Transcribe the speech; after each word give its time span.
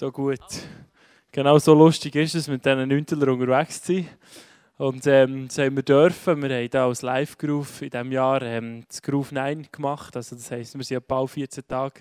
So 0.00 0.10
gut. 0.10 0.40
Genau 1.30 1.58
so 1.58 1.74
lustig 1.74 2.14
ist 2.14 2.34
es, 2.34 2.48
mit 2.48 2.64
diesen 2.64 2.88
Nüntelern 2.88 3.28
unterwegs 3.38 3.82
zu 3.82 3.96
sein. 3.96 4.08
Und 4.78 5.06
ähm, 5.06 5.46
das 5.46 5.58
haben 5.58 5.76
wir 5.76 5.82
dürfen. 5.82 6.42
Wir 6.42 6.56
haben 6.56 6.68
hier 6.70 6.80
als 6.80 7.02
Live-Groove 7.02 7.82
in 7.82 7.90
diesem 7.90 8.12
Jahr 8.12 8.40
ähm, 8.40 8.82
das 8.88 9.02
Groove 9.02 9.32
9 9.32 9.68
gemacht. 9.70 10.16
Also 10.16 10.36
das 10.36 10.50
heisst, 10.50 10.74
wir 10.74 10.84
sind 10.84 11.06
bald 11.06 11.28
14 11.28 11.68
Tage 11.68 12.00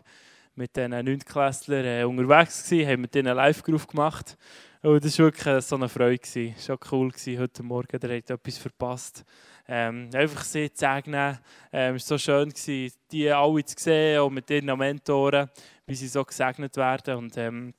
mit 0.55 0.77
diesen 0.77 0.91
Neuntklässlern 0.91 1.85
äh, 1.85 2.05
unterwegs 2.05 2.63
gewesen, 2.63 2.89
haben 2.89 3.01
mit 3.01 3.13
ihnen 3.17 3.35
Live-Groove 3.35 3.87
gemacht. 3.87 4.37
Und 4.81 5.03
das 5.03 5.19
war 5.19 5.25
wirklich 5.25 5.65
so 5.65 5.75
eine 5.75 5.89
Freude. 5.89 6.53
Es 6.57 6.69
war 6.69 6.79
cool 6.93 7.09
gewesen, 7.09 7.37
heute 7.37 7.63
Morgen. 7.63 7.99
Der 7.99 8.15
hat 8.15 8.29
etwas 8.29 8.57
verpasst. 8.59 9.25
Ähm, 9.67 10.09
einfach 10.13 10.45
sie 10.45 10.71
zu 10.71 10.85
segnen. 10.85 11.37
Ähm, 11.73 11.95
es 11.95 12.09
war 12.09 12.17
so 12.17 12.23
schön, 12.23 12.47
gewesen, 12.47 12.95
die 13.11 13.29
alle 13.29 13.65
zu 13.65 13.75
sehen, 13.77 14.19
auch 14.19 14.29
mit 14.29 14.49
ihren 14.49 14.77
Mentoren, 14.77 15.49
wie 15.85 15.95
sie 15.95 16.07
so 16.07 16.23
gesegnet 16.23 16.77
werden. 16.77 17.17
Und 17.17 17.35
ähm, 17.35 17.73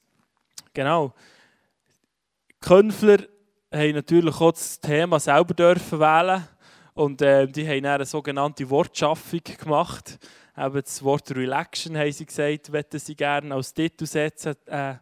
genau. 0.74 1.14
Könfler 2.60 3.18
haben 3.72 3.94
natürlich 3.94 4.40
auch 4.40 4.52
das 4.52 4.80
Thema 4.80 5.20
selber 5.20 5.54
dürfen 5.54 6.00
wählen 6.00 6.46
und 6.94 7.22
äh, 7.22 7.46
die 7.46 7.66
haben 7.66 7.86
eine 7.86 8.04
sogenannte 8.04 8.68
Wortschaffung 8.68 9.40
gemacht. 9.58 10.18
Eben 10.56 10.82
das 10.82 11.02
Wort 11.02 11.30
Relaxation 11.34 11.96
haben 11.96 12.12
sie 12.12 12.26
gesagt, 12.26 12.72
wollten 12.72 12.98
sie 12.98 13.14
gerne 13.14 13.54
als 13.54 13.72
Titel 13.72 14.06
setzen. 14.06 14.54
Äh, 14.66 14.96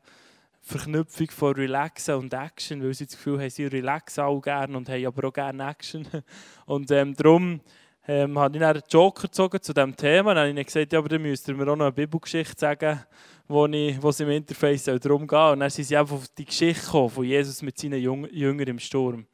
Verknüpfung 0.60 1.30
von 1.30 1.54
Relaxen 1.54 2.16
und 2.16 2.34
Action, 2.34 2.82
weil 2.82 2.92
sie 2.92 3.06
das 3.06 3.16
Gefühl 3.16 3.40
haben, 3.40 3.48
sie 3.48 3.64
relaxen 3.64 4.22
auch 4.24 4.40
gerne 4.40 4.76
und 4.76 4.88
haben 4.88 5.06
aber 5.06 5.28
auch 5.28 5.32
gerne 5.32 5.70
Action. 5.70 6.06
Und 6.66 6.90
ähm, 6.90 7.14
darum 7.16 7.60
ähm, 8.08 8.38
habe 8.38 8.56
ich 8.56 8.64
einen 8.64 8.82
Joker 8.88 9.28
gezogen 9.28 9.60
zu 9.60 9.74
diesem 9.74 9.94
Thema. 9.94 10.34
Dann 10.34 10.48
habe 10.48 10.60
ich 10.60 10.66
gesagt, 10.66 10.92
ja, 10.92 10.98
aber 10.98 11.10
dann 11.10 11.20
müsst 11.20 11.46
ihr 11.46 11.54
mir 11.54 11.70
auch 11.70 11.76
noch 11.76 11.84
eine 11.84 11.92
Bibelgeschichte 11.92 12.58
sagen, 12.58 13.04
wo, 13.46 13.66
ich, 13.66 14.02
wo 14.02 14.08
es 14.08 14.20
im 14.20 14.30
Interface 14.30 14.84
darum 14.84 15.26
geht. 15.26 15.38
Und 15.38 15.60
dann 15.60 15.68
sind 15.68 15.84
sie 15.84 15.96
einfach 15.96 16.16
auf 16.16 16.28
die 16.28 16.46
Geschichte 16.46 16.84
gekommen, 16.84 17.10
von 17.10 17.24
Jesus 17.24 17.60
mit 17.60 17.78
seinen 17.78 18.00
Jüngern 18.00 18.66
im 18.66 18.78
Sturm. 18.78 19.26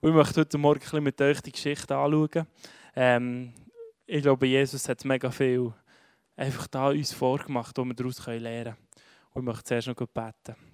Und 0.00 0.08
ich 0.10 0.14
möchte 0.14 0.40
heute 0.40 0.58
Morgen 0.58 0.78
ein 0.78 0.80
bisschen 0.80 1.02
mit 1.02 1.20
euch 1.20 1.40
die 1.40 1.52
Geschichte 1.52 1.96
anschauen. 1.96 2.46
Ähm, 2.94 3.52
ich 4.06 4.22
glaube, 4.22 4.46
Jesus 4.46 4.88
hat 4.88 5.04
mega 5.04 5.30
viel 5.30 5.72
einfach 6.36 6.68
da 6.68 6.88
uns 6.88 7.12
vorgemacht, 7.12 7.76
wo 7.76 7.84
wir 7.84 7.94
daraus 7.94 8.24
lernen 8.26 8.44
können. 8.44 8.76
Und 9.32 9.42
ich 9.42 9.46
möchte 9.46 9.64
zuerst 9.64 9.88
noch 9.88 9.94
beten. 9.96 10.69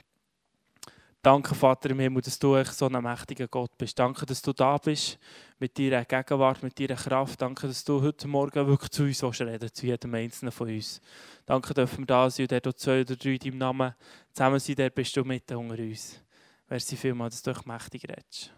Danke, 1.26 1.56
Vater 1.56 1.90
im 1.90 1.98
Himmel, 1.98 2.22
dass 2.22 2.38
du 2.38 2.62
so 2.62 2.86
ein 2.86 3.02
mächtiger 3.02 3.48
Gott 3.48 3.76
bist. 3.76 3.98
Danke, 3.98 4.24
dass 4.24 4.40
du 4.42 4.52
da 4.52 4.78
bist 4.78 5.18
mit 5.58 5.76
deiner 5.76 6.04
Gegenwart, 6.04 6.62
mit 6.62 6.78
deiner 6.78 6.94
Kraft. 6.94 7.42
Danke, 7.42 7.66
dass 7.66 7.82
du 7.82 8.00
heute 8.00 8.28
Morgen 8.28 8.64
wirklich 8.68 8.92
zu 8.92 9.02
uns 9.02 9.24
reden 9.24 9.60
willst, 9.60 9.74
zu 9.74 9.86
jedem 9.86 10.14
Einzelnen 10.14 10.52
von 10.52 10.68
uns. 10.68 11.00
Danke, 11.44 11.74
dürfen 11.74 12.02
wir 12.02 12.06
da 12.06 12.30
sein 12.30 12.46
und 12.48 12.64
dort 12.64 12.78
zwei 12.78 13.00
oder 13.00 13.16
drei 13.16 13.30
in 13.30 13.38
deinem 13.40 13.58
Namen 13.58 13.94
zusammen 14.32 14.60
sein, 14.60 14.76
der 14.76 14.90
bist 14.90 15.16
du 15.16 15.24
mitten 15.24 15.56
unter 15.56 15.82
uns. 15.82 16.22
Merci 16.68 16.96
vielmals, 16.96 17.42
dass 17.42 17.42
du 17.42 17.58
euch 17.58 17.66
mächtig 17.66 18.04
redest. 18.04 18.52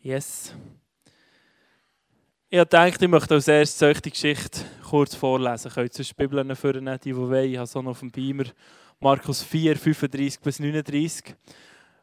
Yes. 0.00 0.54
Ich 2.48 2.56
gedacht, 2.56 3.02
ich 3.02 3.08
möchte 3.08 3.34
als 3.34 3.48
erstes 3.48 3.82
euch 3.82 4.00
die 4.00 4.12
Geschichte 4.12 4.60
kurz 4.88 5.16
vorlesen. 5.16 5.70
Ihr 5.70 5.74
könnt 5.74 5.92
sonst 5.92 6.16
Bibeln 6.16 6.54
führen, 6.54 6.86
die, 6.86 6.98
die 7.00 7.16
wollen. 7.16 7.50
Ich 7.50 7.56
habe 7.56 7.66
so 7.66 7.82
noch 7.82 7.90
auf 7.90 7.98
dem 7.98 8.12
Beamer. 8.12 8.44
Markus 9.04 9.42
4, 9.42 9.76
35 9.76 10.40
bis 10.40 10.60
39. 10.60 11.34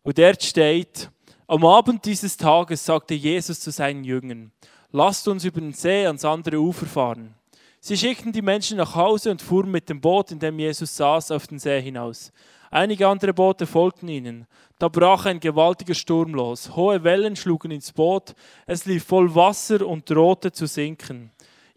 Und 0.03 0.19
dort 0.19 0.43
steht, 0.43 1.09
am 1.47 1.65
Abend 1.65 2.05
dieses 2.05 2.37
Tages 2.37 2.85
sagte 2.85 3.15
Jesus 3.15 3.59
zu 3.59 3.71
seinen 3.71 4.03
Jüngern, 4.03 4.51
lasst 4.91 5.27
uns 5.27 5.43
über 5.43 5.61
den 5.61 5.73
See 5.73 6.05
ans 6.05 6.23
andere 6.23 6.59
Ufer 6.59 6.85
fahren. 6.85 7.33
Sie 7.79 7.97
schickten 7.97 8.31
die 8.31 8.43
Menschen 8.43 8.77
nach 8.77 8.93
Hause 8.93 9.31
und 9.31 9.41
fuhren 9.41 9.71
mit 9.71 9.89
dem 9.89 9.99
Boot, 9.99 10.29
in 10.29 10.37
dem 10.37 10.59
Jesus 10.59 10.95
saß, 10.95 11.31
auf 11.31 11.47
den 11.47 11.57
See 11.57 11.81
hinaus. 11.81 12.31
Einige 12.69 13.07
andere 13.07 13.33
Boote 13.33 13.65
folgten 13.65 14.07
ihnen. 14.07 14.45
Da 14.77 14.87
brach 14.87 15.25
ein 15.25 15.39
gewaltiger 15.39 15.95
Sturm 15.95 16.35
los. 16.35 16.75
Hohe 16.75 17.03
Wellen 17.03 17.35
schlugen 17.35 17.71
ins 17.71 17.91
Boot, 17.91 18.35
es 18.67 18.85
lief 18.85 19.05
voll 19.05 19.33
Wasser 19.33 19.87
und 19.87 20.07
drohte 20.07 20.51
zu 20.51 20.67
sinken. 20.67 21.31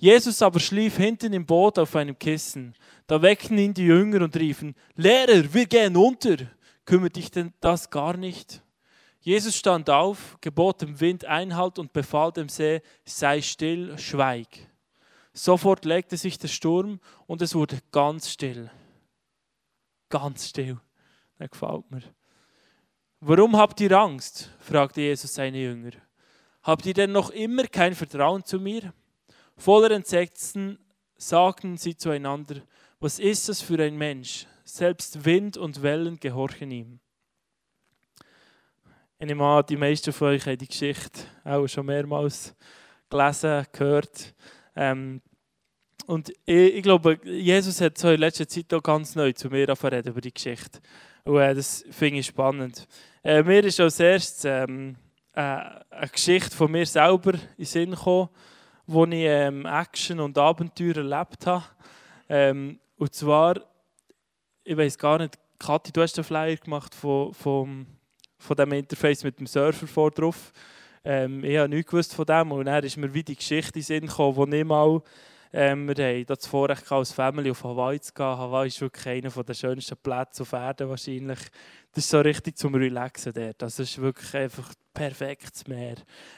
Jesus 0.05 0.43
aber 0.43 0.61
schlief 0.61 0.99
hinten 0.99 1.33
im 1.33 1.47
Boot 1.47 1.79
auf 1.79 1.97
einem 1.97 2.19
Kissen. 2.19 2.75
Da 3.07 3.23
weckten 3.23 3.57
ihn 3.57 3.73
die 3.73 3.87
Jünger 3.87 4.21
und 4.21 4.37
riefen, 4.37 4.75
Lehrer, 4.97 5.55
wir 5.55 5.65
gehen 5.65 5.97
unter. 5.97 6.37
Kümmert 6.85 7.17
dich 7.17 7.31
denn 7.31 7.55
das 7.61 7.89
gar 7.89 8.15
nicht? 8.15 8.63
Jesus 9.21 9.57
stand 9.57 9.89
auf, 9.89 10.37
gebot 10.43 10.83
dem 10.83 11.01
Wind 11.01 11.25
Einhalt 11.25 11.79
und 11.79 11.95
befahl 11.95 12.33
dem 12.33 12.51
See, 12.51 12.83
sei 13.07 13.41
still, 13.41 13.97
schweig. 13.97 14.49
Sofort 15.33 15.87
legte 15.87 16.19
sich 16.19 16.37
der 16.37 16.49
Sturm 16.49 17.01
und 17.27 17.41
es 17.41 17.55
wurde 17.55 17.79
ganz 17.91 18.29
still. 18.29 18.71
Ganz 20.11 20.51
still. 20.51 20.77
Das 21.39 21.51
gefällt 21.51 21.91
mir. 21.91 22.03
Warum 23.21 23.57
habt 23.57 23.81
ihr 23.81 23.93
Angst? 23.93 24.51
fragte 24.61 25.01
Jesus 25.01 25.33
seine 25.33 25.63
Jünger. 25.63 25.93
Habt 26.63 26.85
ihr 26.85 26.93
denn 26.93 27.13
noch 27.13 27.31
immer 27.31 27.65
kein 27.69 27.95
Vertrauen 27.95 28.45
zu 28.45 28.61
mir? 28.61 28.93
Voller 29.57 29.91
Entsetzen 29.93 30.79
sagten 31.17 31.77
sie 31.77 31.97
zueinander, 31.97 32.57
was 33.01 33.19
ist 33.19 33.49
das 33.49 33.61
für 33.61 33.83
ein 33.83 33.97
Mensch? 33.97 34.47
Selbst 34.65 35.25
Wind 35.25 35.57
und 35.57 35.83
Wellen 35.83 36.19
gehorchen 36.19 36.71
ihm. 36.71 37.01
Ich 39.19 39.27
nehme 39.27 39.45
an, 39.45 39.65
die 39.69 39.77
meisten 39.77 40.13
von 40.13 40.29
euch 40.29 40.47
haben 40.47 40.59
die 40.59 40.67
Geschichte 40.67 41.21
auch 41.45 41.67
schon 41.67 41.87
mehrmals 41.87 42.55
gelesen, 43.09 43.67
gehört. 43.73 44.35
Ähm, 44.75 45.23
und 46.07 46.31
ich, 46.45 46.75
ich, 46.75 46.83
glaube, 46.83 47.19
Jesus 47.25 47.81
hat 47.81 47.97
so 47.97 48.11
in 48.11 48.21
letzter 48.21 48.49
Zeit 48.49 48.73
auch 48.75 48.83
ganz 48.83 49.15
neu 49.15 49.33
zu 49.33 49.49
mir 49.49 49.69
reden 49.69 50.09
über 50.09 50.21
die 50.21 50.35
Geschichte. 50.35 50.81
Und 51.25 51.39
äh, 51.39 51.55
das 51.55 51.85
finde 51.91 52.21
ich 52.21 52.27
spannend. 52.27 52.87
Äh, 53.23 53.43
mir 53.43 53.65
ist 53.65 53.81
als 53.81 54.01
erstes 54.01 54.45
ähm, 54.45 54.97
äh, 55.33 55.41
eine 55.41 56.09
Geschichte 56.13 56.55
von 56.55 56.71
mir 56.71 56.85
selber 56.85 57.35
in 57.35 57.41
den 57.59 57.67
Sinn 57.67 57.91
gekommen, 57.93 58.29
wo 58.87 59.05
ich 59.05 59.13
ähm, 59.15 59.67
Action 59.67 60.21
und 60.21 60.37
Abenteuer 60.37 60.97
erlebt 60.97 61.47
habe. 61.47 61.65
Ähm, 62.29 62.79
und 62.97 63.15
zwar, 63.15 63.61
ich 64.63 64.77
weiß 64.77 64.99
gar 64.99 65.19
nicht, 65.19 65.39
Kathi, 65.59 65.93
du 65.93 66.03
hast 66.03 66.17
den 66.17 66.25
Flyer 66.25 66.57
gemacht 66.57 66.95
von, 66.95 67.33
von, 67.33 67.87
von 68.39 68.57
dem 68.57 68.73
Interface 68.73 69.25
mit 69.25 69.39
dem 69.39 69.47
Surfer 69.47 69.87
vor 69.87 70.11
drauf. 70.11 70.53
Ähm, 71.05 71.45
ich 71.45 71.57
habe 71.57 71.69
nichts 71.69 71.91
gewusst 71.91 72.15
von 72.15 72.27
dem 72.27 72.53
und 72.53 72.67
dann 72.67 72.85
ist 72.85 72.97
mir 72.97 73.13
wie 73.13 73.23
die 73.23 73.37
Geschichte 73.37 73.79
in 73.79 73.81
den 73.81 73.83
Sinn 73.83 74.07
gekommen, 74.07 74.37
wo 74.37 74.47
ich 74.47 74.65
mal 74.65 75.03
ähm, 75.57 75.87
wir 75.87 76.05
haben 76.05 76.27
das 76.27 76.49
Vorrecht 76.49 76.91
als 76.91 77.13
Family 77.13 77.49
auf 77.49 77.63
Hawaii 77.63 78.01
zu 78.01 78.13
gehen. 78.13 78.27
Hawaii 78.27 78.67
ist 78.67 78.81
wirklich 78.81 79.07
einer 79.07 79.45
der 79.45 79.55
schönsten 79.55 79.97
Plätze 79.97 80.43
auf 80.43 80.53
Erden 80.53 80.89
wahrscheinlich. 80.89 81.39
Das 81.93 82.03
ist 82.03 82.11
so 82.11 82.21
richtig 82.21 82.59
zum 82.59 82.75
Relaxen 82.75 83.33
dort. 83.33 83.63
Das 83.63 83.79
ist 83.79 84.01
wirklich 84.01 84.35
einfach 84.35 84.75
perfektes 84.93 85.69
Meer. 85.69 85.95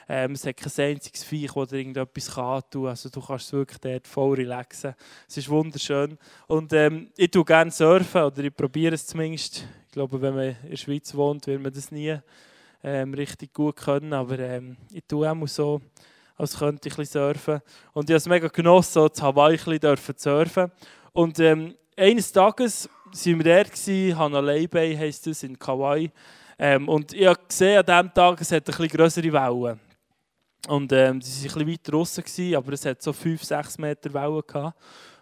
Ähm, 0.07 0.33
es 0.33 0.45
hat 0.45 0.57
kein 0.57 0.85
einziges 0.85 1.23
Viech, 1.23 1.51
das 1.51 1.69
dir 1.69 1.77
irgendetwas 1.77 2.35
kann 2.35 2.61
tun. 2.69 2.89
Also 2.89 3.09
du 3.09 3.19
kannst 3.19 3.51
wirklich 3.53 3.79
dort 3.79 4.07
voll 4.07 4.35
relaxen. 4.35 4.93
Es 5.27 5.37
ist 5.37 5.49
wunderschön. 5.49 6.19
Und 6.45 6.71
ähm, 6.73 7.09
ich 7.17 7.31
tue 7.31 7.43
gerne 7.43 7.71
surfen, 7.71 8.21
oder 8.21 8.43
ich 8.43 8.55
probiere 8.55 8.93
es 8.93 9.07
zumindest. 9.07 9.67
Ich 9.87 9.93
glaube, 9.93 10.21
wenn 10.21 10.35
man 10.35 10.55
in 10.61 10.69
der 10.69 10.77
Schweiz 10.77 11.15
wohnt, 11.15 11.47
wird 11.47 11.63
man 11.63 11.73
das 11.73 11.91
nie 11.91 12.15
ähm, 12.83 13.15
richtig 13.15 13.51
gut 13.51 13.77
können. 13.77 14.13
Aber 14.13 14.37
ähm, 14.37 14.77
ich 14.91 15.05
tue 15.07 15.27
auch 15.27 15.47
so 15.47 15.81
als 16.37 16.57
könnte 16.57 16.87
ich 16.87 17.09
surfen. 17.09 17.61
Und 17.93 18.09
ich 18.09 18.13
habe 18.13 18.17
es 18.17 18.27
mega 18.27 18.47
genossen, 18.47 19.11
zu 19.11 19.23
Hawaii 19.23 19.57
bisschen 19.57 20.17
surfen. 20.17 20.71
Und 21.13 21.39
ähm, 21.39 21.75
eines 21.97 22.31
Tages 22.31 22.87
waren 23.11 23.43
wir 23.43 23.63
gewesen, 23.63 24.17
Hanalei 24.17 24.67
Bay 24.67 24.95
heisst 24.95 25.25
das, 25.27 25.43
in 25.43 25.57
Kauai. 25.57 26.11
Ähm, 26.59 26.87
und 26.87 27.13
ich 27.13 27.25
habe 27.25 27.39
gesehen, 27.47 27.79
an 27.79 27.85
diesem 27.85 28.13
Tag, 28.13 28.41
es 28.41 28.51
hat 28.51 28.61
ein 28.61 28.65
bisschen 28.65 28.87
größere 28.87 29.33
Wellen. 29.33 29.79
Und 30.67 30.91
ähm, 30.91 31.21
sie 31.21 31.49
waren 31.49 31.65
bisschen 31.65 31.67
weiter 31.67 31.91
draußen, 31.91 32.55
aber 32.55 32.73
es 32.73 32.85
hat 32.85 33.01
so 33.01 33.13
5, 33.13 33.43
6 33.43 33.77
Meter 33.77 34.13
Wellen 34.13 34.41
gehabt. 34.45 34.77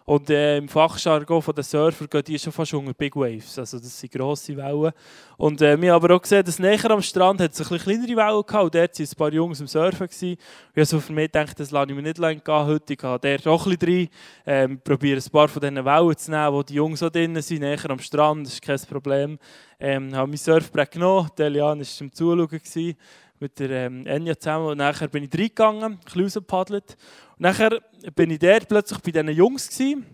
Und 0.08 0.30
äh, 0.30 0.58
im 0.58 0.68
Fachjargon 0.68 1.42
der 1.56 1.64
Surfer 1.64 2.06
gehen 2.06 2.22
die 2.22 2.38
schon 2.38 2.52
fast 2.52 2.72
unter 2.72 2.94
Big 2.94 3.16
Waves. 3.16 3.58
Also 3.58 3.80
das 3.80 3.98
sind 3.98 4.12
grosse 4.12 4.56
Wellen. 4.56 4.92
Und 5.36 5.60
äh, 5.60 5.80
wir 5.82 5.92
haben 5.92 6.04
aber 6.04 6.14
auch 6.14 6.22
gesehen, 6.22 6.44
dass 6.44 6.60
näher 6.60 6.88
am 6.92 7.02
Strand 7.02 7.40
hat 7.40 7.52
es 7.52 7.72
ein 7.72 7.76
kleinere 7.76 8.16
Wellen 8.16 8.46
gehabt. 8.46 8.64
Und 8.66 8.74
dort 8.76 8.96
waren 8.96 9.06
ein 9.06 9.16
paar 9.16 9.32
Jungs 9.32 9.60
am 9.60 9.66
Surfen. 9.66 10.06
Gewesen. 10.06 10.36
Ich 10.36 10.76
habe 10.76 10.84
so 10.84 11.00
für 11.00 11.12
mich 11.12 11.32
gedacht, 11.32 11.58
das 11.58 11.72
lasse 11.72 11.90
ich 11.90 11.96
mir 11.96 12.02
nicht 12.02 12.18
lange 12.18 12.38
gehen 12.38 12.66
heute. 12.66 12.92
Ich 12.92 12.98
gehe 13.00 13.18
dort 13.18 13.46
auch 13.48 13.66
ein 13.66 13.76
bisschen 13.76 13.98
rein. 13.98 14.08
Ähm, 14.46 14.80
probiere 14.80 15.20
ein 15.20 15.30
paar 15.32 15.48
von 15.48 15.60
diesen 15.60 15.84
Wellen 15.84 16.16
zu 16.16 16.30
nehmen, 16.30 16.52
wo 16.52 16.62
die 16.62 16.74
Jungs 16.74 17.02
auch 17.02 17.10
drin 17.10 17.42
sind, 17.42 17.60
näher 17.62 17.90
am 17.90 17.98
Strand. 17.98 18.46
Das 18.46 18.52
ist 18.54 18.62
kein 18.62 18.78
Problem. 18.88 19.40
Ähm, 19.80 20.14
habe 20.14 20.28
mein 20.28 20.36
Surfbrett 20.36 20.92
genommen. 20.92 21.30
Der 21.36 21.46
Elian 21.46 21.78
war 21.80 21.84
zum 21.84 22.12
Zuschauen. 22.12 22.46
Gewesen 22.46 22.96
mit 23.40 23.58
der 23.58 23.70
ähm, 23.70 24.06
Enya 24.06 24.38
zusammen. 24.38 24.66
Und 24.68 24.78
nachher 24.78 25.08
bin 25.08 25.24
ich 25.24 25.32
reingegangen, 25.32 25.82
ein 25.84 25.98
bisschen 25.98 26.22
rausgepaddelt. 26.22 26.96
Und 27.32 27.40
nachher 27.40 27.80
bin 28.14 28.30
ich 28.30 28.38
dort 28.38 28.68
plötzlich 28.68 28.98
bei 29.00 29.10
diesen 29.10 29.28
Jungs 29.30 29.68
gewesen. 29.68 30.06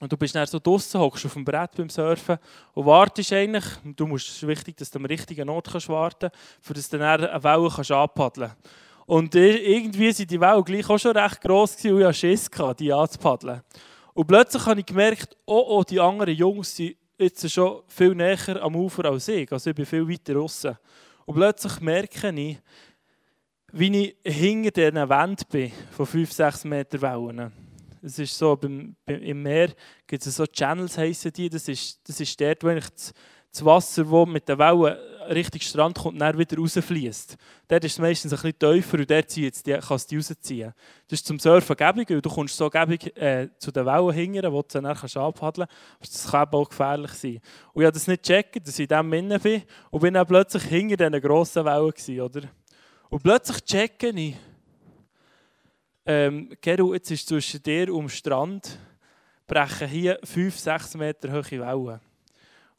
Und 0.00 0.10
du 0.10 0.16
bist 0.16 0.34
dann 0.34 0.46
so 0.46 0.58
draußen, 0.58 0.98
hockst 0.98 1.26
auf 1.26 1.34
dem 1.34 1.44
Brett 1.44 1.76
beim 1.76 1.90
Surfen 1.90 2.38
und 2.72 2.86
wartest 2.86 3.32
eigentlich. 3.34 3.64
Du 3.96 4.06
musst, 4.06 4.28
es 4.28 4.36
ist 4.36 4.46
wichtig, 4.48 4.76
dass 4.78 4.90
du 4.90 4.98
am 4.98 5.04
richtigen 5.04 5.48
Ort 5.50 5.70
kannst 5.70 5.90
warten 5.90 6.30
kannst, 6.30 6.36
für 6.62 6.72
dass 6.72 6.88
du 6.88 6.98
dann 6.98 7.22
eine 7.22 7.44
Welle 7.44 7.68
kannst 7.68 7.92
anpaddeln 7.92 8.48
kannst. 8.48 8.74
Und 9.06 9.34
irgendwie 9.34 10.08
waren 10.08 10.26
die 10.26 10.40
Wellen 10.40 10.64
gleich 10.64 10.88
auch 10.88 10.98
schon 10.98 11.16
recht 11.16 11.40
gross 11.42 11.76
gewesen, 11.76 11.94
und 11.94 12.00
ich 12.00 12.06
hatte 12.06 12.14
Schiss, 12.14 12.50
die 12.78 12.92
anzupaddeln. 12.92 13.60
Und 14.14 14.26
plötzlich 14.26 14.64
habe 14.64 14.80
ich 14.80 14.86
gemerkt, 14.86 15.36
oh, 15.44 15.64
oh, 15.66 15.82
die 15.82 16.00
anderen 16.00 16.34
Jungs 16.34 16.74
sind 16.74 16.96
jetzt 17.18 17.50
schon 17.50 17.82
viel 17.86 18.14
näher 18.14 18.62
am 18.62 18.76
Ufer 18.76 19.04
als 19.04 19.28
ich. 19.28 19.50
Also 19.52 19.70
ich 19.70 19.76
bin 19.76 19.84
viel 19.84 20.08
weiter 20.08 20.34
draußen. 20.34 20.76
Und 21.30 21.36
plötzlich 21.36 21.80
merke 21.80 22.28
ich, 22.30 22.58
wie 23.70 24.14
ich 24.24 24.34
hinter 24.34 24.72
diesen 24.72 25.08
Wänden 25.08 25.46
bin, 25.48 25.70
von 25.92 26.04
5, 26.04 26.32
6 26.32 26.64
Meter 26.64 27.00
Wellen. 27.00 27.52
Es 28.02 28.18
ist 28.18 28.36
so, 28.36 28.56
beim, 28.56 28.96
im 29.06 29.40
Meer 29.40 29.72
gibt 30.08 30.26
es 30.26 30.34
so 30.34 30.44
Channels, 30.44 30.98
heissen 30.98 31.32
die. 31.32 31.48
Das 31.48 31.68
ist, 31.68 32.00
das 32.02 32.18
ist 32.18 32.40
dort, 32.40 32.64
wo 32.64 32.70
ich 32.70 32.90
das, 32.90 33.14
das 33.52 33.64
Wasser, 33.64 34.04
das 34.04 34.28
mit 34.28 34.48
den 34.48 34.58
Wellen 34.58 34.96
Richtung 35.30 35.60
Strand 35.60 35.98
kommt, 35.98 36.20
dann 36.20 36.36
wieder 36.36 36.56
rausfließt. 36.56 37.36
Dort 37.68 37.84
ist 37.84 37.92
es 37.92 37.98
meistens 37.98 38.32
ein 38.32 38.40
bisschen 38.40 38.58
tiefer 38.58 38.98
und 38.98 39.10
dort 39.10 39.36
die, 39.36 39.50
kannst 39.80 40.10
du 40.10 40.16
rausziehen. 40.16 40.72
Das 41.08 41.20
ist 41.20 41.26
zum 41.26 41.38
Surfen 41.38 41.76
gäbig, 41.76 42.10
weil 42.10 42.20
du 42.20 42.30
kommst 42.30 42.56
so 42.56 42.68
gäbig 42.68 43.16
äh, 43.16 43.48
zu 43.58 43.70
den 43.70 43.86
Wellen 43.86 44.12
hingern, 44.12 44.52
wo 44.52 44.62
du 44.62 44.80
dann 44.80 44.94
kannst 44.94 45.16
abpaddeln 45.16 45.68
kannst. 45.98 46.14
Das 46.14 46.30
kann 46.30 46.48
auch 46.52 46.68
gefährlich 46.68 47.12
sein. 47.12 47.40
Und 47.72 47.82
ich 47.82 47.86
habe 47.86 47.92
das 47.92 48.06
nicht 48.08 48.22
gecheckt, 48.22 48.66
dass 48.66 48.78
ich 48.78 48.90
in 48.90 48.96
dem 48.96 49.12
Innen 49.12 49.40
bin 49.40 49.62
und 49.90 50.00
bin 50.00 50.14
dann 50.14 50.26
plötzlich 50.26 50.64
hinter 50.64 50.96
diesen 50.96 51.20
grossen 51.20 51.64
Wellen 51.64 51.90
gewesen, 51.90 52.20
oder? 52.20 52.42
Und 53.08 53.22
plötzlich 53.22 53.64
checke 53.64 54.08
ich, 54.08 54.36
ähm, 56.06 56.50
Geru, 56.60 56.94
jetzt 56.94 57.10
ist 57.10 57.28
zwischen 57.28 57.62
dir 57.62 57.92
und 57.94 58.02
dem 58.02 58.08
Strand 58.08 58.78
brechen 59.46 59.88
hier 59.88 60.18
5, 60.24 60.58
6 60.58 60.94
Meter 60.94 61.32
hohe 61.32 61.50
Wellen. 61.50 62.00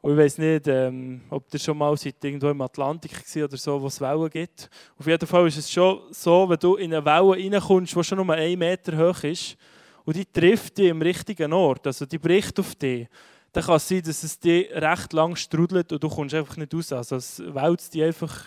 Und 0.01 0.13
ich 0.13 0.18
weiß 0.18 0.39
nicht, 0.39 0.68
ähm, 0.68 1.21
ob 1.30 1.45
ihr 1.53 1.59
schon 1.59 1.77
mal 1.77 1.95
seid, 1.95 2.15
irgendwo 2.24 2.50
im 2.50 2.62
Atlantik 2.62 3.12
war 3.12 3.44
oder 3.44 3.57
so, 3.57 3.80
wo 3.80 3.86
es 3.86 4.01
Wellen 4.01 4.30
gibt. 4.31 4.68
Auf 4.98 5.06
jeden 5.06 5.27
Fall 5.27 5.48
ist 5.48 5.57
es 5.57 5.71
schon 5.71 6.01
so, 6.09 6.50
wenn 6.50 6.57
du 6.57 6.75
in 6.75 6.92
eine 6.92 7.06
Welle 7.06 7.53
reinkommst, 7.53 7.95
die 7.95 8.03
schon 8.03 8.18
nur 8.18 8.33
einen 8.33 8.57
Meter 8.57 8.98
hoch 8.98 9.24
ist, 9.24 9.56
und 10.03 10.15
die 10.15 10.25
trifft 10.25 10.80
dich 10.80 10.89
im 10.89 11.01
richtigen 11.01 11.53
Ort, 11.53 11.86
also 11.86 12.07
die 12.07 12.18
bricht 12.18 12.59
auf 12.59 12.74
dich, 12.74 13.07
dann 13.51 13.63
kann 13.63 13.75
es 13.75 13.88
sein, 13.88 14.01
dass 14.01 14.24
es 14.24 14.39
dich 14.39 14.71
recht 14.71 15.13
lang 15.13 15.36
strudelt 15.36 15.92
und 15.92 16.01
du 16.01 16.09
kommst 16.09 16.33
einfach 16.33 16.57
nicht 16.57 16.74
raus. 16.74 16.92
Also 16.94 17.18
es 17.18 17.39
wälzt 17.53 17.94
dich 17.94 18.01
einfach, 18.01 18.45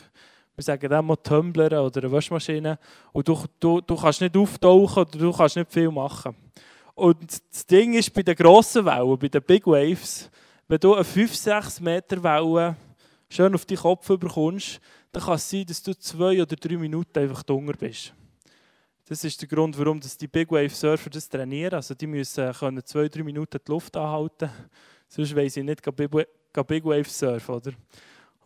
wir 0.56 0.64
sagen 0.64 0.88
dann 0.88 1.06
mal 1.06 1.16
Tumbler 1.16 1.84
oder 1.84 2.02
eine 2.02 2.10
Waschmaschine, 2.10 2.80
und 3.12 3.28
du, 3.28 3.44
du, 3.60 3.80
du 3.80 3.96
kannst 3.96 4.20
nicht 4.20 4.36
auftauchen 4.36 5.04
oder 5.04 5.18
du 5.18 5.32
kannst 5.32 5.54
nicht 5.54 5.72
viel 5.72 5.90
machen. 5.90 6.34
Und 6.96 7.22
das 7.52 7.66
Ding 7.66 7.94
ist, 7.94 8.12
bei 8.12 8.24
den 8.24 8.34
grossen 8.34 8.84
Wellen, 8.84 9.18
bei 9.18 9.28
den 9.28 9.42
Big 9.42 9.66
Waves, 9.66 10.30
wenn 10.68 10.78
du 10.78 10.94
eine 10.94 11.04
5-6 11.04 11.82
Meter 11.82 12.22
Welle 12.22 12.76
schön 13.28 13.54
auf 13.54 13.66
deinen 13.66 13.78
Kopf 13.78 14.06
bekommst, 14.06 14.80
dann 15.12 15.22
kann 15.22 15.34
es 15.34 15.50
sein, 15.50 15.66
dass 15.66 15.82
du 15.82 15.94
zwei 15.94 16.40
oder 16.40 16.56
drei 16.56 16.76
Minuten 16.76 17.18
einfach 17.18 17.42
dunkel 17.42 17.76
bist. 17.76 18.12
Das 19.06 19.22
ist 19.22 19.40
der 19.40 19.48
Grund, 19.48 19.78
warum 19.78 20.00
die 20.00 20.26
Big 20.26 20.50
Wave 20.50 20.70
Surfer 20.70 21.10
das 21.10 21.28
trainieren. 21.28 21.74
Also 21.74 21.94
die 21.94 22.06
müssen 22.06 22.52
können 22.52 22.84
zwei, 22.84 23.08
drei 23.08 23.22
Minuten 23.22 23.58
die 23.66 23.70
Luft 23.70 23.94
anhalten. 23.96 24.50
Sonst 25.08 25.36
weiss 25.36 25.56
ich 25.56 25.64
nicht, 25.64 25.82
Big 25.94 26.84
Wave 26.84 27.08
surfen, 27.08 27.54
oder? 27.54 27.72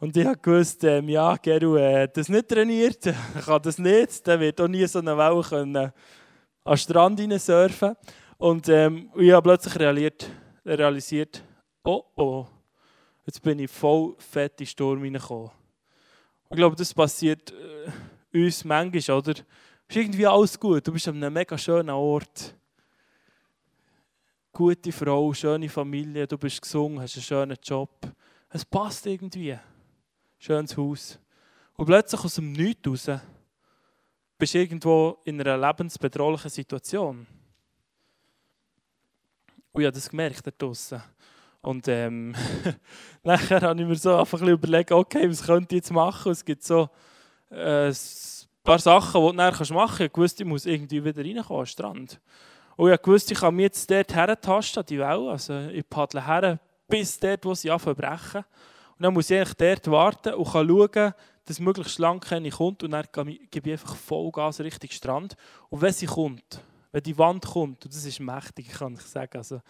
Und 0.00 0.16
ich 0.16 0.26
habe 0.26 0.38
gewusst, 0.38 0.82
ähm, 0.84 1.08
ja, 1.08 1.36
Geru, 1.36 1.76
äh, 1.76 2.08
das 2.12 2.28
nicht 2.28 2.48
trainiert, 2.48 3.02
kann 3.44 3.62
das 3.62 3.78
nicht, 3.78 4.26
dann 4.26 4.40
wird 4.40 4.60
auch 4.60 4.68
nie 4.68 4.86
so 4.86 4.98
eine 4.98 5.16
Welle 5.16 5.42
können 5.42 5.76
an 5.76 5.92
den 6.66 6.76
Strand 6.76 7.40
surfen. 7.40 7.94
Und 8.36 8.68
ähm, 8.68 9.10
ich 9.16 9.32
habe 9.32 9.42
plötzlich 9.42 9.78
realisiert, 9.78 10.30
realisiert 10.64 11.42
oh 11.88 12.04
oh, 12.16 12.46
jetzt 13.24 13.40
bin 13.42 13.58
ich 13.58 13.70
voll 13.70 14.14
fett 14.18 14.52
in 14.52 14.56
den 14.58 14.66
Sturm 14.66 15.02
reingekommen. 15.02 15.50
Ich 16.50 16.56
glaube, 16.56 16.76
das 16.76 16.92
passiert 16.92 17.52
äh, 18.32 18.44
uns 18.44 18.64
manchmal, 18.64 19.18
oder? 19.18 19.32
Es 19.32 19.96
ist 19.96 19.96
irgendwie 19.96 20.26
alles 20.26 20.60
gut, 20.60 20.86
du 20.86 20.92
bist 20.92 21.08
an 21.08 21.16
einem 21.16 21.32
mega 21.32 21.56
schönen 21.56 21.90
Ort. 21.90 22.54
Gute 24.52 24.92
Frau, 24.92 25.32
schöne 25.32 25.68
Familie, 25.68 26.26
du 26.26 26.36
bist 26.36 26.60
gesungen, 26.60 27.00
hast 27.00 27.16
einen 27.16 27.22
schönen 27.22 27.56
Job. 27.62 27.90
Es 28.50 28.64
passt 28.64 29.06
irgendwie. 29.06 29.58
Schönes 30.38 30.76
Haus. 30.76 31.18
Und 31.74 31.86
plötzlich 31.86 32.22
aus 32.22 32.34
dem 32.34 32.52
Nichts 32.52 32.86
raus 32.86 33.20
bist 34.36 34.54
du 34.54 34.58
irgendwo 34.58 35.18
in 35.24 35.40
einer 35.40 35.56
lebensbedrohlichen 35.56 36.50
Situation. 36.50 37.26
Und 39.72 39.80
ich 39.80 39.86
habe 39.86 39.94
das 39.94 40.10
gemerkt 40.10 40.46
da 40.46 40.50
draußen. 40.50 41.02
Und 41.60 41.88
ähm, 41.88 42.34
nachher 43.22 43.60
habe 43.60 43.80
ich 43.80 43.86
mir 43.86 43.96
so 43.96 44.16
einfach 44.16 44.40
ein 44.40 44.48
überlegt, 44.48 44.92
okay, 44.92 45.28
was 45.28 45.44
könnte 45.44 45.74
ich 45.74 45.82
jetzt 45.82 45.92
machen? 45.92 46.32
Es 46.32 46.44
gibt 46.44 46.62
so 46.62 46.88
äh, 47.50 47.88
ein 47.88 47.96
paar 48.62 48.78
Sachen, 48.78 49.20
die 49.20 49.26
du 49.28 49.32
nachher 49.32 49.74
machen 49.74 49.98
kannst. 49.98 50.12
Ich 50.12 50.16
wusste, 50.16 50.42
ich 50.44 50.48
muss 50.48 50.66
irgendwie 50.66 51.04
wieder 51.04 51.24
reinkommen 51.24 51.60
am 51.60 51.66
Strand. 51.66 52.20
Und 52.76 52.92
ich 52.92 53.06
wusste, 53.06 53.34
ich 53.34 53.40
kann 53.40 53.56
mich 53.56 53.64
jetzt 53.64 53.90
dort 53.90 54.14
hertasten, 54.14 54.86
die 54.86 54.98
Welle. 54.98 55.30
Also 55.30 55.58
ich 55.68 55.88
paddle 55.88 56.24
her 56.24 56.60
bis 56.86 57.18
dort, 57.18 57.44
wo 57.44 57.54
sie 57.54 57.70
anfangen 57.70 57.96
brechen. 57.96 58.44
Und 58.96 59.02
dann 59.02 59.14
muss 59.14 59.30
ich 59.30 59.36
eigentlich 59.36 59.54
dort 59.54 59.90
warten 59.90 60.34
und 60.34 60.52
kann 60.52 60.68
schauen, 60.68 61.14
dass 61.44 61.60
möglichst 61.60 61.98
lang 61.98 62.20
keine 62.20 62.50
kommt. 62.50 62.82
Und 62.84 62.92
dann 62.92 63.04
gebe 63.12 63.70
ich 63.70 63.72
einfach 63.72 63.96
Vollgas 63.96 64.60
Richtung 64.60 64.90
Strand. 64.90 65.36
Und 65.70 65.80
wenn 65.80 65.92
sie 65.92 66.06
kommt, 66.06 66.60
wenn 66.92 67.02
die 67.02 67.16
Wand 67.18 67.44
kommt, 67.44 67.84
und 67.84 67.94
das 67.94 68.04
ist 68.04 68.20
mächtig, 68.20 68.68
kann 68.70 68.94
ich 68.94 69.02
sagen, 69.02 69.36
also 69.36 69.60